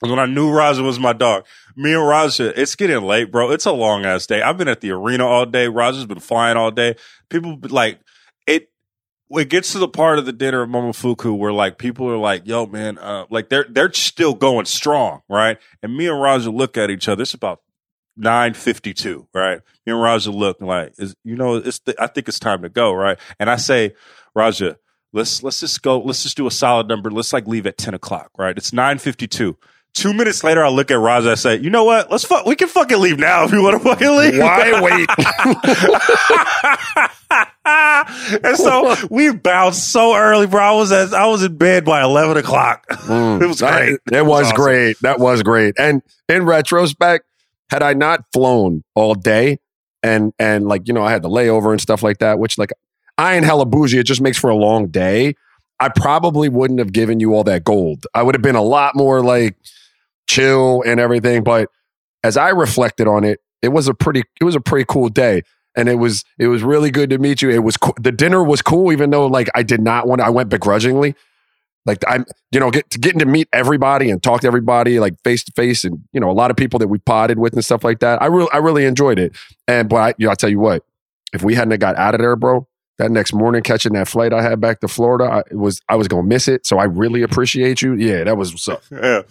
[0.00, 1.44] When I knew Raja was my dog.
[1.76, 3.50] Me and Raja, it's getting late, bro.
[3.50, 4.42] It's a long ass day.
[4.42, 5.68] I've been at the arena all day.
[5.68, 6.94] Raja's been flying all day.
[7.30, 8.00] People like it
[9.30, 12.46] it gets to the part of the dinner of Momofuku where like people are like,
[12.46, 15.58] yo, man, uh, like they're they're still going strong, right?
[15.82, 17.22] And me and Raja look at each other.
[17.22, 17.60] It's about
[18.16, 19.60] nine fifty two, right?
[19.86, 22.68] Me and Raja look like, is you know, it's the, I think it's time to
[22.68, 23.18] go, right?
[23.38, 23.94] And I say,
[24.34, 24.78] Raja,
[25.12, 27.10] let's let's just go, let's just do a solid number.
[27.10, 28.56] Let's like leave at ten o'clock, right?
[28.56, 29.58] It's nine fifty two.
[29.94, 31.32] Two minutes later, I look at Raja.
[31.32, 32.08] I say, "You know what?
[32.10, 32.46] Let's fuck.
[32.46, 35.08] We can fucking leave now if you want to fucking leave." Why wait?
[38.44, 40.62] and so we bounced so early, bro.
[40.62, 42.86] I was at, I was in bed by eleven o'clock.
[42.88, 43.98] Mm, It was that- great.
[44.18, 44.56] It, was awesome.
[44.56, 44.96] great.
[45.02, 45.74] That was great.
[45.78, 47.24] And in retrospect,
[47.70, 49.58] had I not flown all day
[50.02, 52.70] and and like you know I had the layover and stuff like that, which like
[53.16, 53.98] I ain't hella bougie.
[53.98, 55.34] It just makes for a long day.
[55.80, 58.06] I probably wouldn't have given you all that gold.
[58.14, 59.56] I would have been a lot more like
[60.28, 61.44] chill and everything.
[61.44, 61.68] But
[62.24, 65.42] as I reflected on it, it was a pretty it was a pretty cool day.
[65.76, 67.50] And it was it was really good to meet you.
[67.50, 67.94] It was cool.
[68.00, 70.20] the dinner was cool, even though like I did not want.
[70.20, 71.14] I went begrudgingly.
[71.88, 75.42] Like I'm, you know, get getting to meet everybody and talk to everybody like face
[75.44, 77.82] to face, and you know, a lot of people that we potted with and stuff
[77.82, 78.20] like that.
[78.20, 79.34] I really, I really enjoyed it.
[79.66, 80.84] And but I, you know, I tell you what,
[81.32, 82.67] if we hadn't got out of there, bro,
[82.98, 85.96] that next morning catching that flight I had back to Florida, I, it was I
[85.96, 86.66] was gonna miss it.
[86.66, 87.94] So I really appreciate you.
[87.94, 88.82] Yeah, that was what's up.
[88.90, 89.22] Yeah.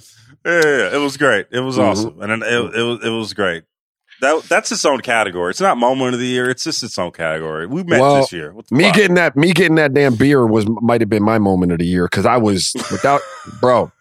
[0.46, 1.48] yeah, yeah, it was great.
[1.52, 1.84] It was Mhm.
[1.84, 3.64] awesome, and then it, it was it was great.
[4.22, 5.52] That that's its own category.
[5.52, 6.50] It's not moment of the year.
[6.50, 7.68] It's just its own category.
[7.68, 8.54] We met Well, this year.
[8.72, 8.96] Me fuck?
[8.96, 11.86] getting that, me getting that damn beer was might have been my moment of the
[11.86, 13.22] year because I was without,
[13.62, 13.92] bro.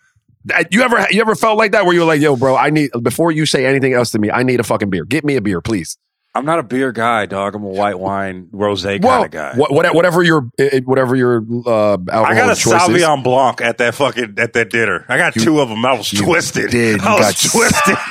[0.47, 2.71] that- You ever you ever felt like that where you were like, yo, bro, I
[2.71, 5.05] need before you say anything else to me, I need a fucking beer.
[5.05, 5.99] Get me a beer, please.
[6.37, 7.55] I'm not a beer guy, dog.
[7.55, 9.55] I'm a white wine rose kind of guy.
[9.57, 10.49] what, what- whatever your
[10.85, 12.59] whatever your uh, alcohol I got a is.
[12.65, 15.05] Sauvignon Blanc at that fucking at that dinner.
[15.09, 15.85] I got You- two of them.
[15.85, 16.71] I was twisted.
[16.71, 17.01] did.
[17.01, 17.97] I was got twisted.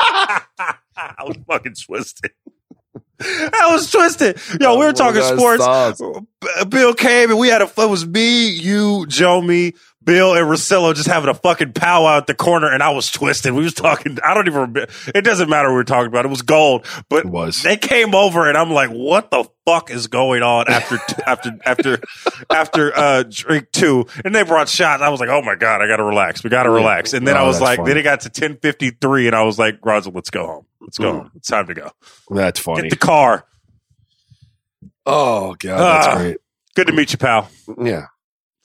[0.96, 2.32] I was fucking twisted.
[3.20, 4.38] I was twisted.
[4.60, 6.00] Yo, we were talking sports.
[6.68, 7.64] Bill came and we had a.
[7.64, 9.72] It was me, you, Joe, me,
[10.08, 13.52] Bill, and Russillo just having a fucking powwow at the corner, and I was twisted.
[13.52, 14.16] We was talking.
[14.24, 14.60] I don't even.
[14.60, 14.86] remember.
[15.14, 16.24] It doesn't matter what we were talking about.
[16.24, 17.62] It was gold, but It was.
[17.62, 21.50] they came over, and I'm like, "What the fuck is going on?" After t- after
[21.66, 21.98] after
[22.50, 25.02] after uh drink two, and they brought shots.
[25.02, 26.42] I was like, "Oh my god, I got to relax.
[26.42, 27.90] We got to relax." And then Oh, I was like, funny.
[27.90, 30.66] then it got to 10:53, and I was like, "Raja, let's go home.
[30.80, 31.16] Let's go Mm.
[31.18, 31.30] home.
[31.36, 31.90] It's time to go.
[32.30, 32.82] That's funny.
[32.82, 33.44] Get the car.
[35.06, 36.16] oh god, that's Ah.
[36.16, 36.36] great.
[36.74, 37.50] Good to meet you, pal."
[37.82, 38.06] Yeah,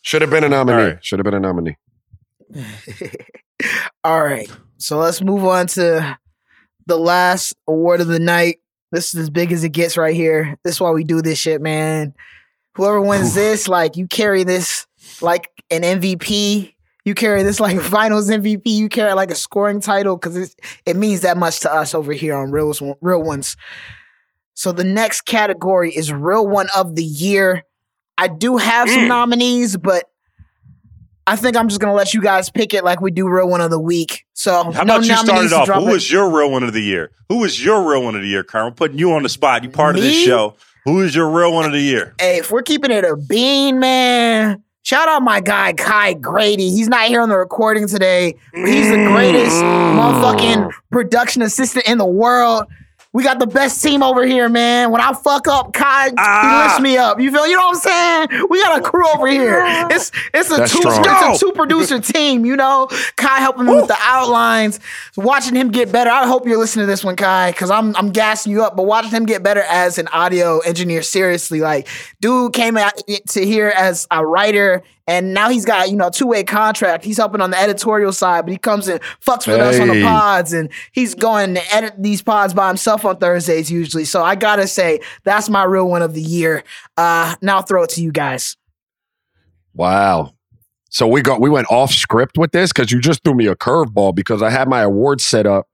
[0.04, 0.78] should have been a nominee.
[0.78, 1.06] All right.
[1.06, 1.78] Should have been a nominee.
[4.04, 4.52] All right.
[4.78, 6.18] So let's move on to
[6.86, 8.60] the last award of the night.
[8.92, 10.58] This is as big as it gets right here.
[10.64, 12.14] This is why we do this shit, man.
[12.76, 13.36] Whoever wins Oof.
[13.36, 14.86] this, like you carry this
[15.22, 16.74] like an MVP.
[17.06, 18.64] You carry this like a finals MVP.
[18.66, 22.12] You carry like a scoring title because it, it means that much to us over
[22.12, 23.56] here on Real, Real Ones.
[24.54, 27.64] So the next category is Real One of the Year.
[28.18, 29.08] I do have some Mm.
[29.08, 30.06] nominees, but
[31.26, 33.62] I think I'm just gonna let you guys pick it like we do Real One
[33.62, 34.26] of the Week.
[34.34, 35.68] So How no about you start it off?
[35.70, 37.12] Who was your real one of the year?
[37.30, 38.68] Who was your real one of the year, Carl?
[38.68, 39.64] I'm putting you on the spot.
[39.64, 40.56] You part of this show.
[40.86, 42.14] Who is your real one of the year?
[42.20, 44.62] Hey, if we're keeping it a bean, man.
[44.86, 46.70] Shout out my guy Kai Grady.
[46.70, 48.36] He's not here on the recording today.
[48.54, 49.96] but He's the greatest Mm.
[49.98, 52.66] motherfucking production assistant in the world.
[53.14, 54.90] We got the best team over here, man.
[54.90, 56.42] When I fuck up, Kai Ah.
[56.42, 57.20] he lifts me up.
[57.20, 57.46] You feel?
[57.46, 58.48] You know what I'm saying?
[58.50, 59.62] We got a crew over here.
[59.92, 61.32] It's it's a That's two strong.
[61.34, 62.44] it's a two producer team.
[62.46, 64.80] You know, Kai helping me with the outlines,
[65.16, 66.10] watching him get better.
[66.10, 68.76] I hope you're listening to this one, Kai, because I'm I'm gassing you up.
[68.76, 71.88] But watching him get better as an audio engineer, seriously, like
[72.20, 72.94] dude came out
[73.30, 74.82] to here as a writer.
[75.06, 77.04] And now he's got, you know, a two-way contract.
[77.04, 80.02] He's helping on the editorial side, but he comes and fucks with us on the
[80.02, 84.06] pods and he's going to edit these pods by himself on Thursdays usually.
[84.06, 86.64] So I gotta say, that's my real one of the year.
[86.96, 88.56] Uh now I'll throw it to you guys.
[89.74, 90.36] Wow.
[90.90, 93.56] So we got we went off script with this because you just threw me a
[93.56, 95.68] curveball because I had my awards set up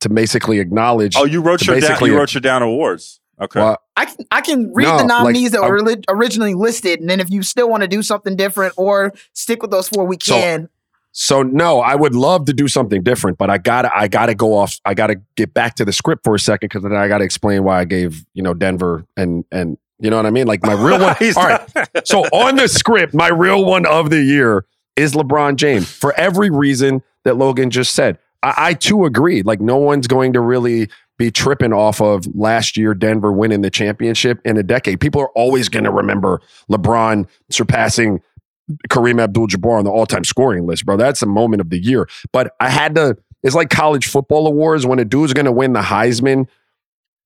[0.00, 1.16] to basically acknowledge.
[1.16, 3.20] Oh, you wrote your down, you wrote your down awards.
[3.40, 3.60] Okay.
[3.60, 7.00] Well, I can I can read No, the like, nominees that were li- originally listed,
[7.00, 10.04] and then if you still want to do something different or stick with those four,
[10.06, 10.68] we can.
[11.12, 14.56] So no, I would love to do something different, but I gotta I gotta go
[14.56, 14.78] off.
[14.84, 17.64] I gotta get back to the script for a second because then I gotta explain
[17.64, 20.46] why I gave you know Denver and and you know what I mean.
[20.46, 21.16] Like my real one.
[21.36, 21.88] All right.
[22.04, 24.64] So on the script, my real one of the year
[24.96, 28.18] is LeBron James for every reason that Logan just said.
[28.42, 29.42] I, I too agree.
[29.42, 30.88] Like no one's going to really
[31.20, 35.00] be tripping off of last year Denver winning the championship in a decade.
[35.00, 36.40] People are always going to remember
[36.70, 38.22] LeBron surpassing
[38.88, 40.96] Kareem Abdul-Jabbar on the all-time scoring list, bro.
[40.96, 42.08] That's a moment of the year.
[42.32, 43.18] But I had to.
[43.42, 46.48] It's like college football awards when a dude's going to win the Heisman.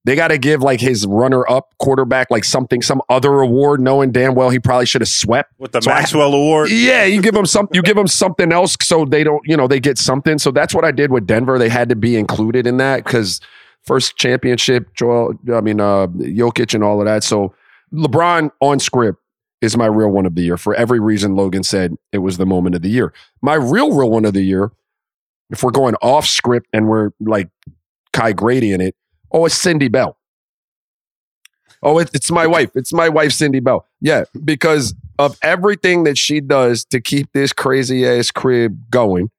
[0.04, 4.34] They got to give like his runner-up quarterback like something, some other award, knowing damn
[4.34, 5.52] well he probably should have swept.
[5.58, 6.70] with the So Maxwell Award.
[6.70, 7.68] Yeah, you give them some.
[7.72, 9.40] You give them something else, so they don't.
[9.46, 10.38] You know, they get something.
[10.38, 11.58] So that's what I did with Denver.
[11.58, 13.40] They had to be included in that because
[13.84, 15.34] first championship, Joel.
[15.52, 17.24] I mean, uh, Jokic and all of that.
[17.24, 17.54] So
[17.92, 19.20] LeBron on script
[19.60, 22.46] is my real one of the year for every reason Logan said it was the
[22.46, 23.12] moment of the year.
[23.40, 24.72] My real, real one of the year,
[25.50, 27.48] if we're going off script and we're like
[28.12, 28.94] Kai Grady in it,
[29.32, 30.18] oh, it's Cindy Bell.
[31.82, 32.70] Oh, it, it's my wife.
[32.74, 33.86] It's my wife, Cindy Bell.
[34.00, 39.30] Yeah, because of everything that she does to keep this crazy ass crib going.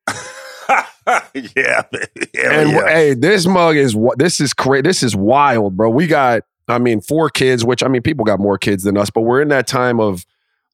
[1.34, 2.88] yeah, and yeah.
[2.88, 4.82] hey, this mug is what this is crazy.
[4.82, 5.90] This is wild, bro.
[5.90, 9.10] We got, I mean, four kids, which I mean, people got more kids than us,
[9.10, 10.26] but we're in that time of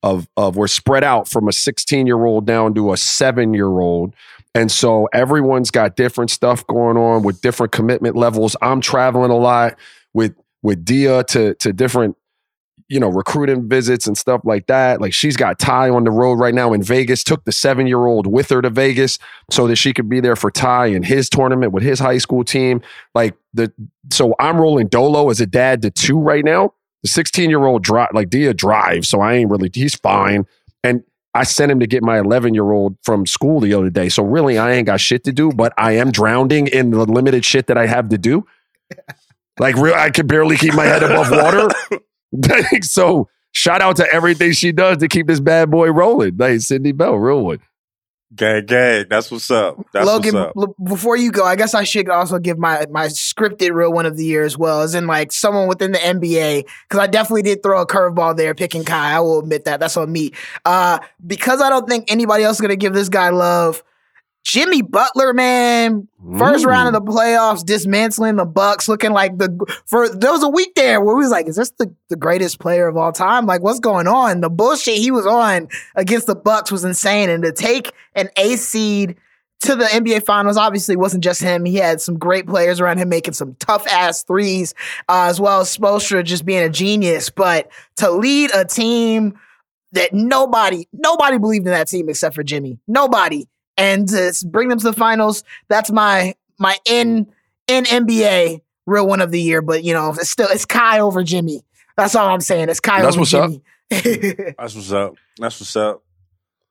[0.04, 3.68] of of we're spread out from a 16 year old down to a seven year
[3.68, 4.14] old.
[4.54, 8.56] And so everyone's got different stuff going on with different commitment levels.
[8.62, 9.78] I'm traveling a lot
[10.14, 12.18] with with Dia to to different
[12.92, 15.00] you know recruiting visits and stuff like that.
[15.00, 17.24] Like she's got Ty on the road right now in Vegas.
[17.24, 19.18] Took the seven year old with her to Vegas
[19.50, 22.44] so that she could be there for Ty and his tournament with his high school
[22.44, 22.82] team.
[23.16, 23.72] Like the
[24.12, 26.74] so I'm rolling Dolo as a dad to two right now.
[27.04, 30.46] The 16 year old drive like Dia drives, so I ain't really he's fine.
[30.84, 31.02] And
[31.34, 34.10] I sent him to get my 11 year old from school the other day.
[34.10, 37.46] So really, I ain't got shit to do, but I am drowning in the limited
[37.46, 38.46] shit that I have to do.
[39.60, 41.68] Like, real, I can barely keep my head above water.
[42.82, 46.38] so, shout out to everything she does to keep this bad boy rolling.
[46.38, 47.60] Like Cindy Bell, real one.
[48.34, 49.06] gang, gang.
[49.10, 49.78] That's what's up.
[49.94, 50.54] That's Logan, what's up.
[50.58, 54.06] l- before you go, I guess I should also give my my scripted real one
[54.06, 57.42] of the year as well, as in like someone within the NBA, because I definitely
[57.44, 59.14] did throw a curveball there picking Kai.
[59.16, 59.80] I will admit that.
[59.80, 60.32] That's on me.
[60.64, 63.84] Uh, because I don't think anybody else is gonna give this guy love.
[64.44, 66.68] Jimmy Butler, man, first Ooh.
[66.68, 69.50] round of the playoffs, dismantling the Bucks, looking like the
[69.86, 72.60] for there was a week there where we was like, is this the, the greatest
[72.60, 73.46] player of all time?
[73.46, 74.42] Like, what's going on?
[74.42, 78.56] The bullshit he was on against the Bucks was insane, and to take an A
[78.56, 79.16] seed
[79.62, 81.66] to the NBA Finals obviously wasn't just him.
[81.66, 84.74] He had some great players around him making some tough ass threes,
[85.08, 87.30] uh, as well as Spoelstra just being a genius.
[87.30, 89.40] But to lead a team
[89.92, 92.80] that nobody, nobody believed in that team except for Jimmy.
[92.88, 93.48] Nobody.
[93.82, 97.28] And to bring them to the finals, that's my my in
[97.68, 99.62] in NBA real one of the year.
[99.62, 101.64] But you know, it's still it's Kai over Jimmy.
[101.98, 102.70] That's all I'm saying.
[102.70, 103.52] It's Kai That's over what's up.
[103.90, 105.16] That's what's up.
[105.38, 106.04] That's what's up.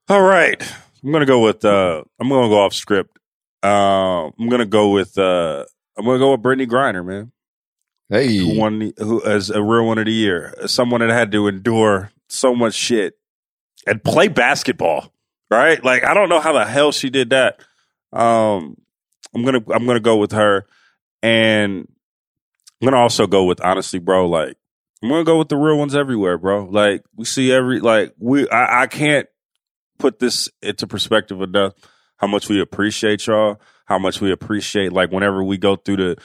[0.09, 0.61] All right.
[1.03, 3.17] I'm gonna go with uh I'm gonna go off script.
[3.63, 5.65] Uh, I'm gonna go with uh
[5.97, 7.31] I'm gonna go with Brittney Griner, man.
[8.09, 10.53] Hey, Who won who as a real one of the year.
[10.65, 13.13] Someone that had to endure so much shit
[13.87, 15.13] and play basketball.
[15.51, 15.83] Right?
[15.83, 17.59] Like I don't know how the hell she did that.
[18.13, 18.77] Um
[19.35, 20.65] I'm gonna I'm gonna go with her.
[21.21, 21.87] And
[22.81, 24.57] I'm gonna also go with honestly, bro, like
[25.03, 26.65] I'm gonna go with the real ones everywhere, bro.
[26.65, 29.27] Like we see every like we I, I can't
[29.99, 31.73] put this into perspective enough
[32.17, 36.17] how much we appreciate y'all, how much we appreciate like whenever we go through the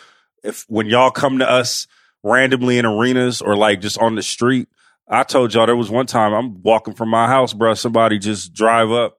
[0.45, 1.87] if when y'all come to us
[2.23, 4.69] randomly in arenas or like just on the street.
[5.09, 7.75] I told y'all there was one time I'm walking from my house, bro.
[7.75, 9.19] Somebody just drive up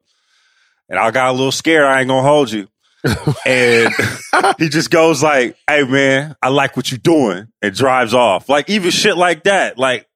[0.90, 1.86] and I got a little scared.
[1.86, 2.68] I ain't gonna hold you.
[3.46, 3.94] and
[4.58, 8.50] he just goes like, "Hey man, I like what you're doing," and drives off.
[8.50, 9.78] Like even shit like that.
[9.78, 10.08] Like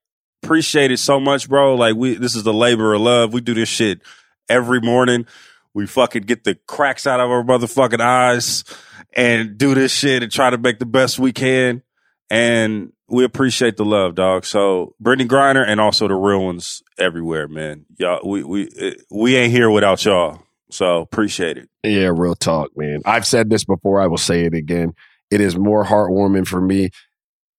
[0.42, 1.76] appreciate it so much, bro.
[1.76, 3.32] Like we, this is the labor of love.
[3.32, 4.00] We do this shit
[4.48, 5.26] every morning.
[5.74, 8.64] We fucking get the cracks out of our motherfucking eyes
[9.14, 11.82] and do this shit and try to make the best we can.
[12.28, 14.46] And we appreciate the love, dog.
[14.46, 17.84] So Brittney Griner and also the real ones everywhere, man.
[17.98, 20.42] Y'all, we we we ain't here without y'all.
[20.70, 21.68] So appreciate it.
[21.84, 23.02] Yeah, real talk, man.
[23.04, 24.00] I've said this before.
[24.00, 24.94] I will say it again.
[25.30, 26.88] It is more heartwarming for me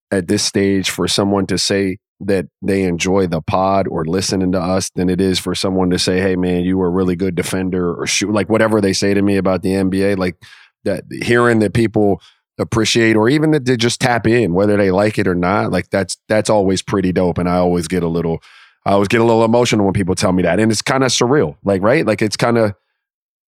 [0.09, 4.59] at this stage for someone to say that they enjoy the pod or listening to
[4.59, 7.35] us than it is for someone to say, "Hey, man, you were a really good
[7.35, 10.15] defender," or shoot, like whatever they say to me about the NBA.
[10.15, 10.35] Like
[10.83, 12.21] that, hearing that people
[12.59, 15.89] appreciate or even that they just tap in whether they like it or not like
[15.89, 18.39] that's that's always pretty dope and i always get a little
[18.85, 21.09] i always get a little emotional when people tell me that and it's kind of
[21.09, 22.73] surreal like right like it's kind of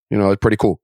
[0.10, 0.80] you know it's pretty cool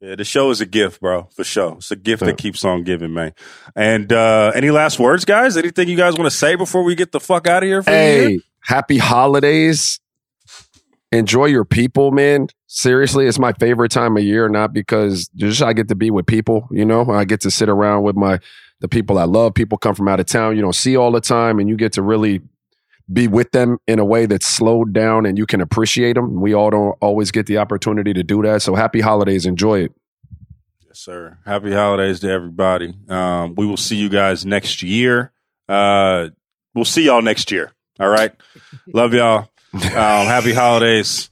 [0.00, 1.74] Yeah, the show is a gift, bro, for sure.
[1.78, 3.32] It's a gift that keeps on giving, man.
[3.74, 5.56] And uh any last words, guys?
[5.56, 7.90] Anything you guys want to say before we get the fuck out of here for
[7.90, 9.98] hey happy holidays
[11.12, 15.72] enjoy your people man seriously it's my favorite time of year not because just i
[15.72, 18.38] get to be with people you know i get to sit around with my
[18.80, 21.20] the people i love people come from out of town you don't see all the
[21.20, 22.40] time and you get to really
[23.10, 26.52] be with them in a way that's slowed down and you can appreciate them we
[26.52, 29.92] all don't always get the opportunity to do that so happy holidays enjoy it
[30.88, 31.38] Yes, sir.
[31.44, 32.94] Happy holidays to everybody.
[33.08, 35.32] Um, we will see you guys next year.
[35.68, 36.30] Uh,
[36.74, 37.72] we'll see y'all next year.
[38.00, 38.34] All right.
[38.92, 39.50] Love y'all.
[39.74, 41.30] Um, happy holidays.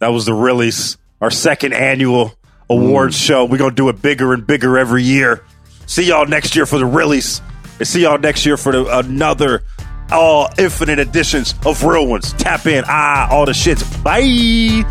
[0.00, 2.34] That was the Realys, our second annual
[2.70, 3.44] awards show.
[3.44, 5.44] We're going to do it bigger and bigger every year.
[5.86, 7.40] See y'all next year for the Realys.
[7.78, 9.62] And see y'all next year for the, another
[10.10, 12.32] all infinite editions of real ones.
[12.34, 12.84] Tap in.
[12.86, 14.02] Ah, all the shits.
[14.02, 14.84] Bye.